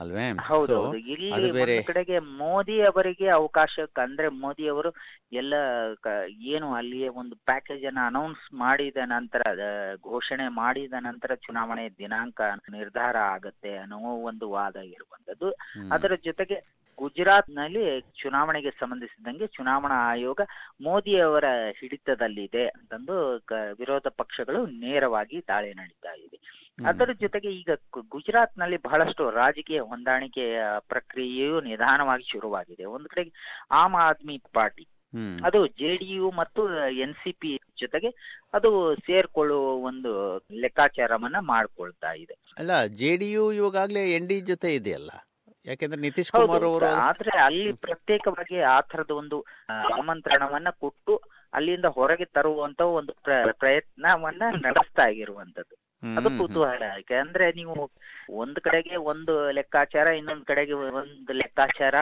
ಅಲ್ವೇ? 0.00 0.32
ಹೌದು 0.38 0.96
ಇಲ್ಲಿ 0.96 1.82
ಕಡೆಗೆ 1.82 2.18
ಮೋದಿ 2.18 2.80
ಅವರಿಗೆ 2.80 3.28
ಅವಕಾಶ 3.28 3.78
ಅಂದ್ರೆ 3.96 4.28
ಮೋದಿ 4.28 4.66
ಅವರು 4.66 4.94
ಎಲ್ಲ 5.32 5.54
ಏನು 6.30 6.74
ಅಲ್ಲಿ 6.74 7.08
ಒಂದು 7.08 7.36
ಪ್ಯಾಕೇಜ್ 7.36 7.84
ಅನ್ನ 7.84 7.98
ಅನೌನ್ಸ್ 8.06 8.54
ಮಾಡಿದ 8.54 8.96
ನಂತರ 9.04 9.42
ಘೋಷಣೆ 10.04 10.48
ಮಾಡಿದ 10.48 10.92
ನಂತರ 11.00 11.34
ಚುನಾವಣೆ 11.34 11.88
ದಿನಾಂಕ 11.88 12.40
ನಿರ್ಧಾರ 12.70 13.16
ಆಗತ್ತೆ 13.16 13.76
ಅನ್ನೋ 13.76 13.98
ಒಂದು 13.98 14.50
ವಾದ 14.50 14.76
ಇರುವಂತದ್ದು 14.76 15.50
ಅದರ 15.92 16.14
ಜೊತೆಗೆ 16.14 16.83
ಗುಜರಾತ್ನಲ್ಲಿ 16.98 17.84
ಚುನಾವಣೆಗೆ 18.22 18.70
ಸಂಬಂಧಿಸಿದಂಗೆ 18.70 19.46
ಚುನಾವಣಾ 19.46 19.98
ಆಯೋಗ 20.12 20.40
ಮೋದಿ 20.80 21.14
ಅವರ 21.20 21.46
ಹಿಡಿತದಲ್ಲಿದೆ 21.78 22.64
ಅಂತಂದು 22.68 23.16
ವಿರೋಧ 23.80 24.06
ಪಕ್ಷಗಳು 24.20 24.66
ನೇರವಾಗಿ 24.84 25.38
ದಾಳಿ 25.48 25.70
ನಡೀತಾ 25.74 26.12
ಇದೆ. 26.24 26.38
ಅದರ 26.90 27.10
ಜೊತೆಗೆ 27.20 27.50
ಈಗ 27.52 27.70
ಗುಜರಾತ್ನಲ್ಲಿ 28.08 28.76
ಬಹಳಷ್ಟು 28.76 29.30
ರಾಜಕೀಯ 29.30 29.80
ಹೊಂದಾಣಿಕೆಯ 29.80 30.62
ಪ್ರಕ್ರಿಯೆಯು 30.88 31.60
ನಿಧಾನವಾಗಿ 31.60 32.26
ಶುರುವಾಗಿದೆ. 32.32 32.84
ಒಂದು 32.96 33.08
ಕಡೆಗೆ 33.08 33.32
ಆಮ್ 33.82 33.96
ಆದ್ಮಿ 34.06 34.36
ಪಾರ್ಟಿ. 34.52 34.86
ಅದು 35.46 35.58
ಜೆ 35.66 35.72
ಡಿ 35.72 36.04
ಜೆಡಿಯು 36.04 36.28
ಮತ್ತು 36.30 36.60
ಎನ್ 37.04 37.14
ಸಿ 37.14 37.32
ಪಿ 37.32 37.50
ಜೊತೆಗೆ 37.80 38.10
ಅದು 38.54 38.70
ಸೇರ್ಕೊಳ್ಳುವ 38.96 39.66
ಒಂದು 39.90 40.12
ಲೆಕ್ಕಾಚಾರವನ್ನ 40.62 41.38
ಮಾಡ್ಕೊಳ್ತಾ 41.52 42.10
ಇದೆ. 42.22 42.34
ಅಲ್ಲ 42.58 42.72
ಜೆ 43.00 43.16
ಡಿ 43.16 43.28
ಯು 43.32 43.44
ಇವಾಗಲೇ 43.52 44.02
ಎನ್ 44.10 44.28
ಡಿ 44.28 44.38
ಜೊತೆ 44.50 44.70
ಇದೆಯಲ್ಲ? 44.74 45.12
ಯಾಕೆಂದ್ರೆ 45.66 46.00
ನಿತೀಶ್ 46.00 46.30
ಕುಮಾರ್ 46.32 46.64
ಅವರು 46.64 46.86
ಆದ್ರೆ 47.02 47.30
ಅಲ್ಲಿ 47.38 47.72
ಪ್ರತ್ಯೇಕವಾಗಿ 47.82 48.60
ಆ 48.68 48.80
ತರದ 48.88 49.10
ಒಂದು 49.12 49.36
ಆಮಂತ್ರಣವನ್ನ 49.92 50.70
ಕೊಟ್ಟು 50.78 51.14
ಅಲ್ಲಿಂದ 51.52 51.84
ಹೊರಗೆ 51.90 52.24
ತರುವಂತ 52.30 52.80
ಒಂದು 52.92 53.12
ಪ್ರ- 53.22 53.54
ಪ್ರಯತ್ನವನ್ನ 53.58 54.42
ನಡೆಸ್ತಾ 54.62 55.06
ಇರುವಂತದ್ದು. 55.16 55.74
ಅದು 56.02 56.28
ಕುತೂಹಲ. 56.38 56.82
ಯಾಕೆ 56.84 57.02
ಕುತೂಹಲ 57.02 57.12
ಯಾಕಂದ್ರೆ 57.12 57.52
ನೀವು 57.52 57.74
ಒಂದ್ 58.36 58.60
ಕಡೆಗೆ 58.60 58.96
ಒಂದು 59.06 59.50
ಲೆಕ್ಕಾಚಾರ 59.50 60.06
ಇನ್ನೊಂದ್ 60.16 60.44
ಕಡೆಗೆ 60.44 60.74
ಒಂದು 61.00 61.32
ಲೆಕ್ಕಾಚಾರ 61.32 61.94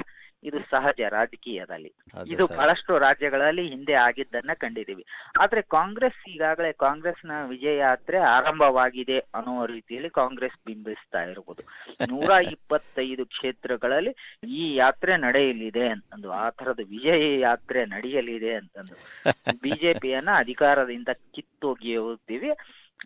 ಇದು 0.42 0.58
ಸಹಜ 0.70 1.00
ರಾಜಕೀಯದಲ್ಲಿ. 1.08 1.90
ಇದು. 2.26 2.44
ಬಹಳಷ್ಟು 2.52 2.99
ರಾಜ್ಯಗಳಲ್ಲಿ 2.99 3.68
ಹಿಂದೆ 3.68 3.94
ಆಗಿದ್ದನ್ನ 4.02 4.52
ಕಂಡಿದ್ದೀವಿ. 4.54 5.04
ಆದ್ರೆ 5.40 5.62
ಕಾಂಗ್ರೆಸ್ 5.70 6.20
ಈಗಾಗಲೇ 6.28 6.72
ಕಾಂಗ್ರೆಸ್ನ 6.78 7.32
ವಿಜಯ 7.49 7.76
ಯಾತ್ರೆ 7.78 8.18
ಆರಂಭವಾಗಿದೆ 8.32 9.18
ಅನ್ನೋ 9.34 9.66
ರೀತಿಯಲ್ಲಿ 9.66 10.11
ಕಾಂಗ್ರೆಸ್ 10.12 10.58
ಬಿಂಬಿಸ್ತಾ 10.66 11.22
ಇರಬಹುದು 11.22 11.62
ನೂರ 12.08 12.30
ಇಪ್ಪತ್ತೈದು 12.52 13.25
ಕ್ಷೇತ್ರಗಳಲ್ಲಿ 13.26 14.12
ಈ 14.56 14.75
ಯಾತ್ರೆ 14.75 15.16
ನಡೆಯಲಿದೆ 15.18 15.88
ಅಂತಂದು 15.88 16.30
ಆ 16.34 16.50
ತರದ 16.50 16.80
ವಿಜಯ 16.88 17.18
ಯಾತ್ರೆ 17.40 17.87
ನಡೆಯಲಿದೆ 17.87 18.54
ಅಂತಂದು 18.54 18.96
ಬಿಜೆಪಿಯನ್ನ 19.62 20.30
ಅಧಿಕಾರದಿಂದ 20.38 21.11
ಕಿತ್ತೊಗೆಯುತ್ತೀವಿ. 21.34 22.50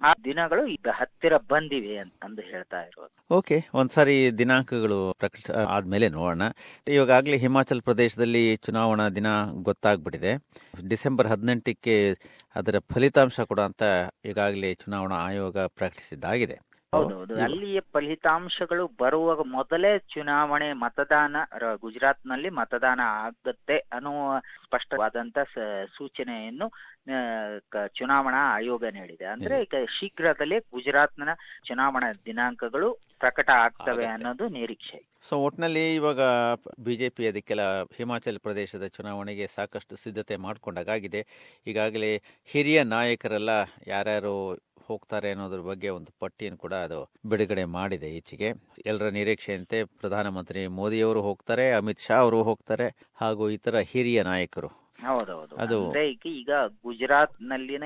ಆ 0.03 0.15
ದಿನಗಳು 0.25 0.67
ಈಗ 0.67 0.89
ಹತ್ತಿರ 0.93 1.37
ಬಂದಿವೆ 1.37 1.99
ಅಂತಂದು 1.99 2.43
ಹೇಳ್ತಾ 2.43 2.83
ಇರೋದು. 2.83 3.35
ಓಕೆ, 3.35 3.65
ಒಂದ್ಸಾರಿ 3.75 4.31
ದಿನಾಂಕಗಳು 4.31 5.15
ಪ್ರಕಟ 5.19 5.51
ಆದ್ಮೇಲೆ 5.51 6.09
ನೋಡೋಣ. 6.09 6.43
ಇವಾಗಲೇ 6.89 7.37
ಹಿಮಾಚಲ್ 7.37 7.83
ಪ್ರದೇಶದಲ್ಲಿ 7.83 8.57
ಚುನಾವಣಾ 8.57 9.09
ದಿನ 9.09 9.27
ಗೊತ್ತಾಗ್ಬಿಟ್ಟಿದೆ. 9.63 10.35
ಡಿಸೆಂಬರ್ 10.89 11.29
ಹದಿನೆಂಟಕ್ಕೆ 11.29 12.13
ಅದರ 12.57 12.79
ಫಲಿತಾಂಶ 12.79 13.41
ಕೂಡ 13.41 13.61
ಅಂತ 13.61 13.83
ಈಗಾಗಲೇ 14.25 14.75
ಚುನಾವಣಾ 14.75 15.15
ಆಯೋಗ 15.15 15.59
ಪ್ರಕಟಿಸಿದ್ದಾಗಿದೆ. 15.59 16.66
ಹೌದೌದು 16.97 17.35
ಅಲ್ಲಿಯ 17.47 17.81
ಫಲಿತಾಂಶಗಳು 17.93 18.85
ಬರುವ 19.01 19.37
ಮೊದಲೇ 19.55 19.93
ಚುನಾವಣೆ 20.13 20.69
ಮತದಾನ 20.83 21.37
ಗುಜರಾತ್ನಲ್ಲಿ 21.83 22.51
ಮತದಾನ 22.59 23.01
ಆಗತ್ತೆ 23.21 23.79
ಅನ್ನುವ 23.93 24.21
ಸ್ಪಷ್ಟವಾದಂತ 24.67 25.39
ಸೂಚನೆಯನ್ನು 25.97 26.69
ಚುನಾವಣಾ 27.95 28.41
ಆಯೋಗ 28.55 28.85
ನೀಡಿದೆ. 28.95 29.27
ಅಂದ್ರೆ 29.33 29.57
ಈಗ 29.63 29.77
ಶೀಘ್ರದಲ್ಲೇ 29.97 30.59
ಗುಜರಾತ್ನ 30.73 31.35
ಚುನಾವಣಾ 31.69 32.09
ದಿನಾಂಕಗಳು 32.27 32.89
ಪ್ರಕಟ 33.21 33.51
ಆಗ್ತವೆ 33.65 34.07
ಅನ್ನೋದು 34.07 34.47
ನಿರೀಕ್ಷೆ 34.57 34.99
ಸೊ 35.29 35.35
ಒಟ್ನಲ್ಲಿ 35.45 35.85
ಇವಾಗ 35.95 36.21
ಬಿಜೆಪಿ 36.87 37.25
ಅದಕ್ಕೆಲ್ಲ 37.29 37.63
ಹಿಮಾಚಲ 37.97 38.39
ಪ್ರದೇಶದ 38.45 38.87
ಚುನಾವಣೆಗೆ 38.97 39.47
ಸಾಕಷ್ಟು 39.55 39.95
ಸಿದ್ಧತೆ 39.97 40.37
ಮಾಡ್ಕೊಂಡಾಗಿದೆ 40.45 41.23
ಈಗಾಗಲೇ 41.67 42.13
ಹಿರಿಯ 42.49 42.81
ನಾಯಕರೆಲ್ಲ 42.93 43.53
ಯಾರ್ಯಾರು 43.87 44.35
ಹೋಗ್ತಾರೆ 44.87 45.31
ಅನ್ನೋದ್ರ 45.31 45.59
ಬಗ್ಗೆ 45.59 45.89
ಒಂದು 45.89 46.13
ಪಟ್ಟಿಯನ್ನು 46.21 46.59
ಕೂಡ 46.59 46.75
ಅದು 46.75 47.11
ಬಿಡುಗಡೆ 47.27 47.65
ಮಾಡಿದೆ 47.65 48.09
ಈಚೆಗೆ. 48.09 48.53
ಎಲ್ಲರ 48.87 49.09
ನಿರೀಕ್ಷೆಯಂತೆ 49.09 49.85
ಪ್ರಧಾನಮಂತ್ರಿ 49.85 50.67
ಮೋದಿಯವರು 50.67 51.23
ಹೋಗ್ತಾರೆ 51.23 51.73
ಅಮಿತ್ 51.73 52.01
ಶಾ 52.01 52.15
ಅವರು 52.15 52.43
ಹೋಗ್ತಾರೆ 52.43 53.11
ಹಾಗೂ 53.15 53.51
ಇತರ 53.51 53.79
ಹಿರಿಯ 53.79 54.23
ನಾಯಕರು. 54.23 54.69
ಹೌದೌದು. 55.01 55.57
ಅದು- 55.57 55.99
ಈಗ 55.99 56.27
ಈಗ 56.27 56.51
ಗುಜರಾತ್ 56.85 57.43
ನಲ್ಲಿನ 57.43 57.85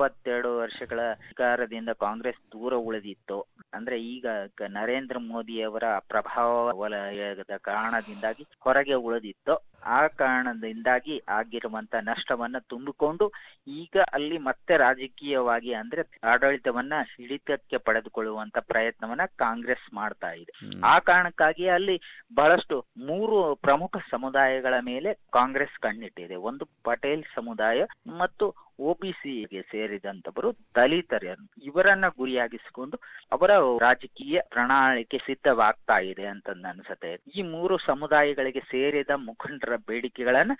ಇಪ್ಪತ್ತೆರಡು 0.00 0.50
ವರ್ಷಗಳ 0.56 1.00
ಅಧಿಕಾರದಿಂದ 1.10 1.88
ಕಾಂಗ್ರೆಸ್ 2.00 2.38
ದೂರ 2.52 2.74
ಉಳಿದಿತ್ತು. 2.74 3.38
ಅಂದ್ರೆ 3.74 3.96
ಈಗ 4.02 4.26
ನರೇಂದ್ರ 4.68 5.18
ಮೋದಿ 5.18 5.62
ಅವರ 5.62 5.84
ಪ್ರಭಾವ 6.08 6.52
ವಲಯದ 6.78 7.56
ಕಾರಣದಿಂದಾಗಿ 7.62 8.46
ಹೊರಗೆ 8.60 8.94
ಉಳಿದಿತ್ತು. 8.94 9.54
ಆ 9.86 10.06
ಕಾರಣದಿಂದಾಗಿ 10.06 11.22
ಆಗಿರುವಂತ 11.28 11.94
ನಷ್ಟವನ್ನ 12.02 12.56
ತುಂಬಿಕೊಂಡು 12.68 13.32
ಈಗ 13.68 13.96
ಅಲ್ಲಿ 14.12 14.38
ಮತ್ತೆ 14.38 14.76
ರಾಜಕೀಯವಾಗಿ 14.76 15.72
ಅಂದ್ರೆ 15.72 16.02
ಆಡಳಿತವನ್ನ 16.24 16.94
ಹಿಡಿತಕ್ಕೆ 17.16 17.78
ಪಡೆದುಕೊಳ್ಳುವಂತ 17.78 18.58
ಪ್ರಯತ್ನವನ್ನ 18.58 19.22
ಕಾಂಗ್ರೆಸ್ 19.36 19.94
ಮಾಡ್ತಾ 19.94 20.32
ಇದೆ. 20.32 20.52
ಆ 20.84 20.98
ಕಾರಣಕ್ಕಾಗಿ 20.98 21.68
ಅಲ್ಲಿ 21.68 22.00
ಬಹಳಷ್ಟು 22.34 22.78
ಮೂರು 22.96 23.54
ಪ್ರಮುಖ 23.54 23.96
ಸಮುದಾಯಗಳ 24.10 24.74
ಮೇಲೆ 24.80 25.14
ಕಾಂಗ್ರೆಸ್ 25.32 25.78
ಕಣ್ಣಿಟ್ಟಿದೆ. 25.78 26.34
ಒಂದು 26.34 26.64
ಪಟೇಲ್ 26.84 27.24
ಸಮುದಾಯ 27.34 27.84
ಮತ್ತು 28.18 28.54
ಒಬಿಸಿಗೆ 28.80 29.62
ಸೇರಿದಂತವರು 29.62 30.52
ದಲಿತರು 30.76 31.48
ಇವರನ್ನ 31.62 32.04
ಗುರಿಯಾಗಿಸಿಕೊಂಡು 32.08 32.96
ಅವರ 33.32 33.50
ರಾಜಕೀಯ 33.80 34.40
ಪ್ರಣಾಳಿಕೆ 34.48 35.18
ಸಿದ್ಧವಾಗ್ತಾ 35.18 35.98
ಇದೆ 35.98 36.26
ಅಂತ 36.26 36.50
ಅನ್ಸುತ್ತೆ. 36.50 37.12
ಈ 37.36 37.42
ಮೂರು 37.42 37.78
ಸಮುದಾಯಗಳಿಗೆ 37.78 38.60
ಸೇರಿದ 38.60 39.10
ಮುಖಂಡರ 39.16 39.76
ಬೇಡಿಕೆಗಳನ್ನ 39.76 40.52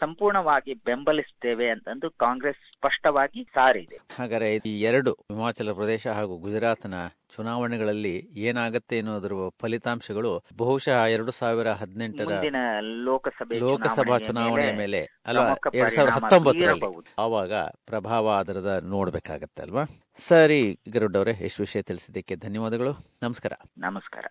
ಸಂಪೂರ್ಣವಾಗಿ 0.00 0.74
ಬೆಂಬಲಿಸ್ತೇವೆ 0.74 1.70
ಅಂತಂದು 1.70 2.10
ಕಾಂಗ್ರೆಸ್ 2.10 2.58
ಸ್ಪಷ್ಟವಾಗಿ 2.58 3.44
ಸಾರಿದೆ. 3.54 3.98
ಹಾಗಾದ್ರೆ 4.18 4.56
ಈ 4.66 4.80
ಎರಡು 4.80 5.12
ಹಿಮಾಚಲ 5.12 5.72
ಪ್ರದೇಶ 5.72 6.06
ಹಾಗೂ 6.06 6.36
ಗುಜರಾತ್ನ 6.36 6.94
ಚುನಾವಣೆಗಳಲ್ಲಿ 7.36 8.28
ಏನಾಗತ್ತೆ 8.36 8.98
ಅನ್ನೋದರ 8.98 9.32
ಫಲಿತಾಂಶಗಳು 9.60 10.44
ಬಹುಶಃ 10.56 11.04
ಎರಡು 11.04 11.32
ಸಾವಿರ 11.32 11.70
ಹದಿನೆಂಟರ 11.70 12.24
ಲೋಕಸಭೆ 12.80 13.58
ಚುನಾವಣೆಯ 13.58 14.26
ಚುನಾವಣೆಯ 14.26 14.72
ಮೇಲೆ 14.76 15.22
ಅಲ್ವಾ? 15.26 15.44
ಎರಡ್ 15.74 15.94
ಸಾವಿರದ 15.94 16.12
ಹತ್ತೊಂಬತ್ತರಲ್ಲಿ. 16.12 17.04
ಆವಾಗ 17.18 17.54
ಪ್ರಭಾವ 17.86 18.30
ಆಧಾರದ 18.30 18.80
ನೋಡ್ಬೇಕಾಗತ್ತೆ 18.84 19.62
ಅಲ್ವಾ? 19.62 19.84
ಸರಿ 20.18 20.80
ಗರುಡ್ 20.92 21.16
ಅವರೇ 21.16 21.30
ಎಷ್ಟು 21.30 21.62
ವಿಷಯ 21.62 21.82
ತಿಳಿಸಿದ್ದಕ್ಕೆ 21.82 22.36
ಧನ್ಯವಾದಗಳು. 22.36 22.92
ನಮಸ್ಕಾರ. 23.22 23.52
ನಮಸ್ಕಾರ. 23.78 24.24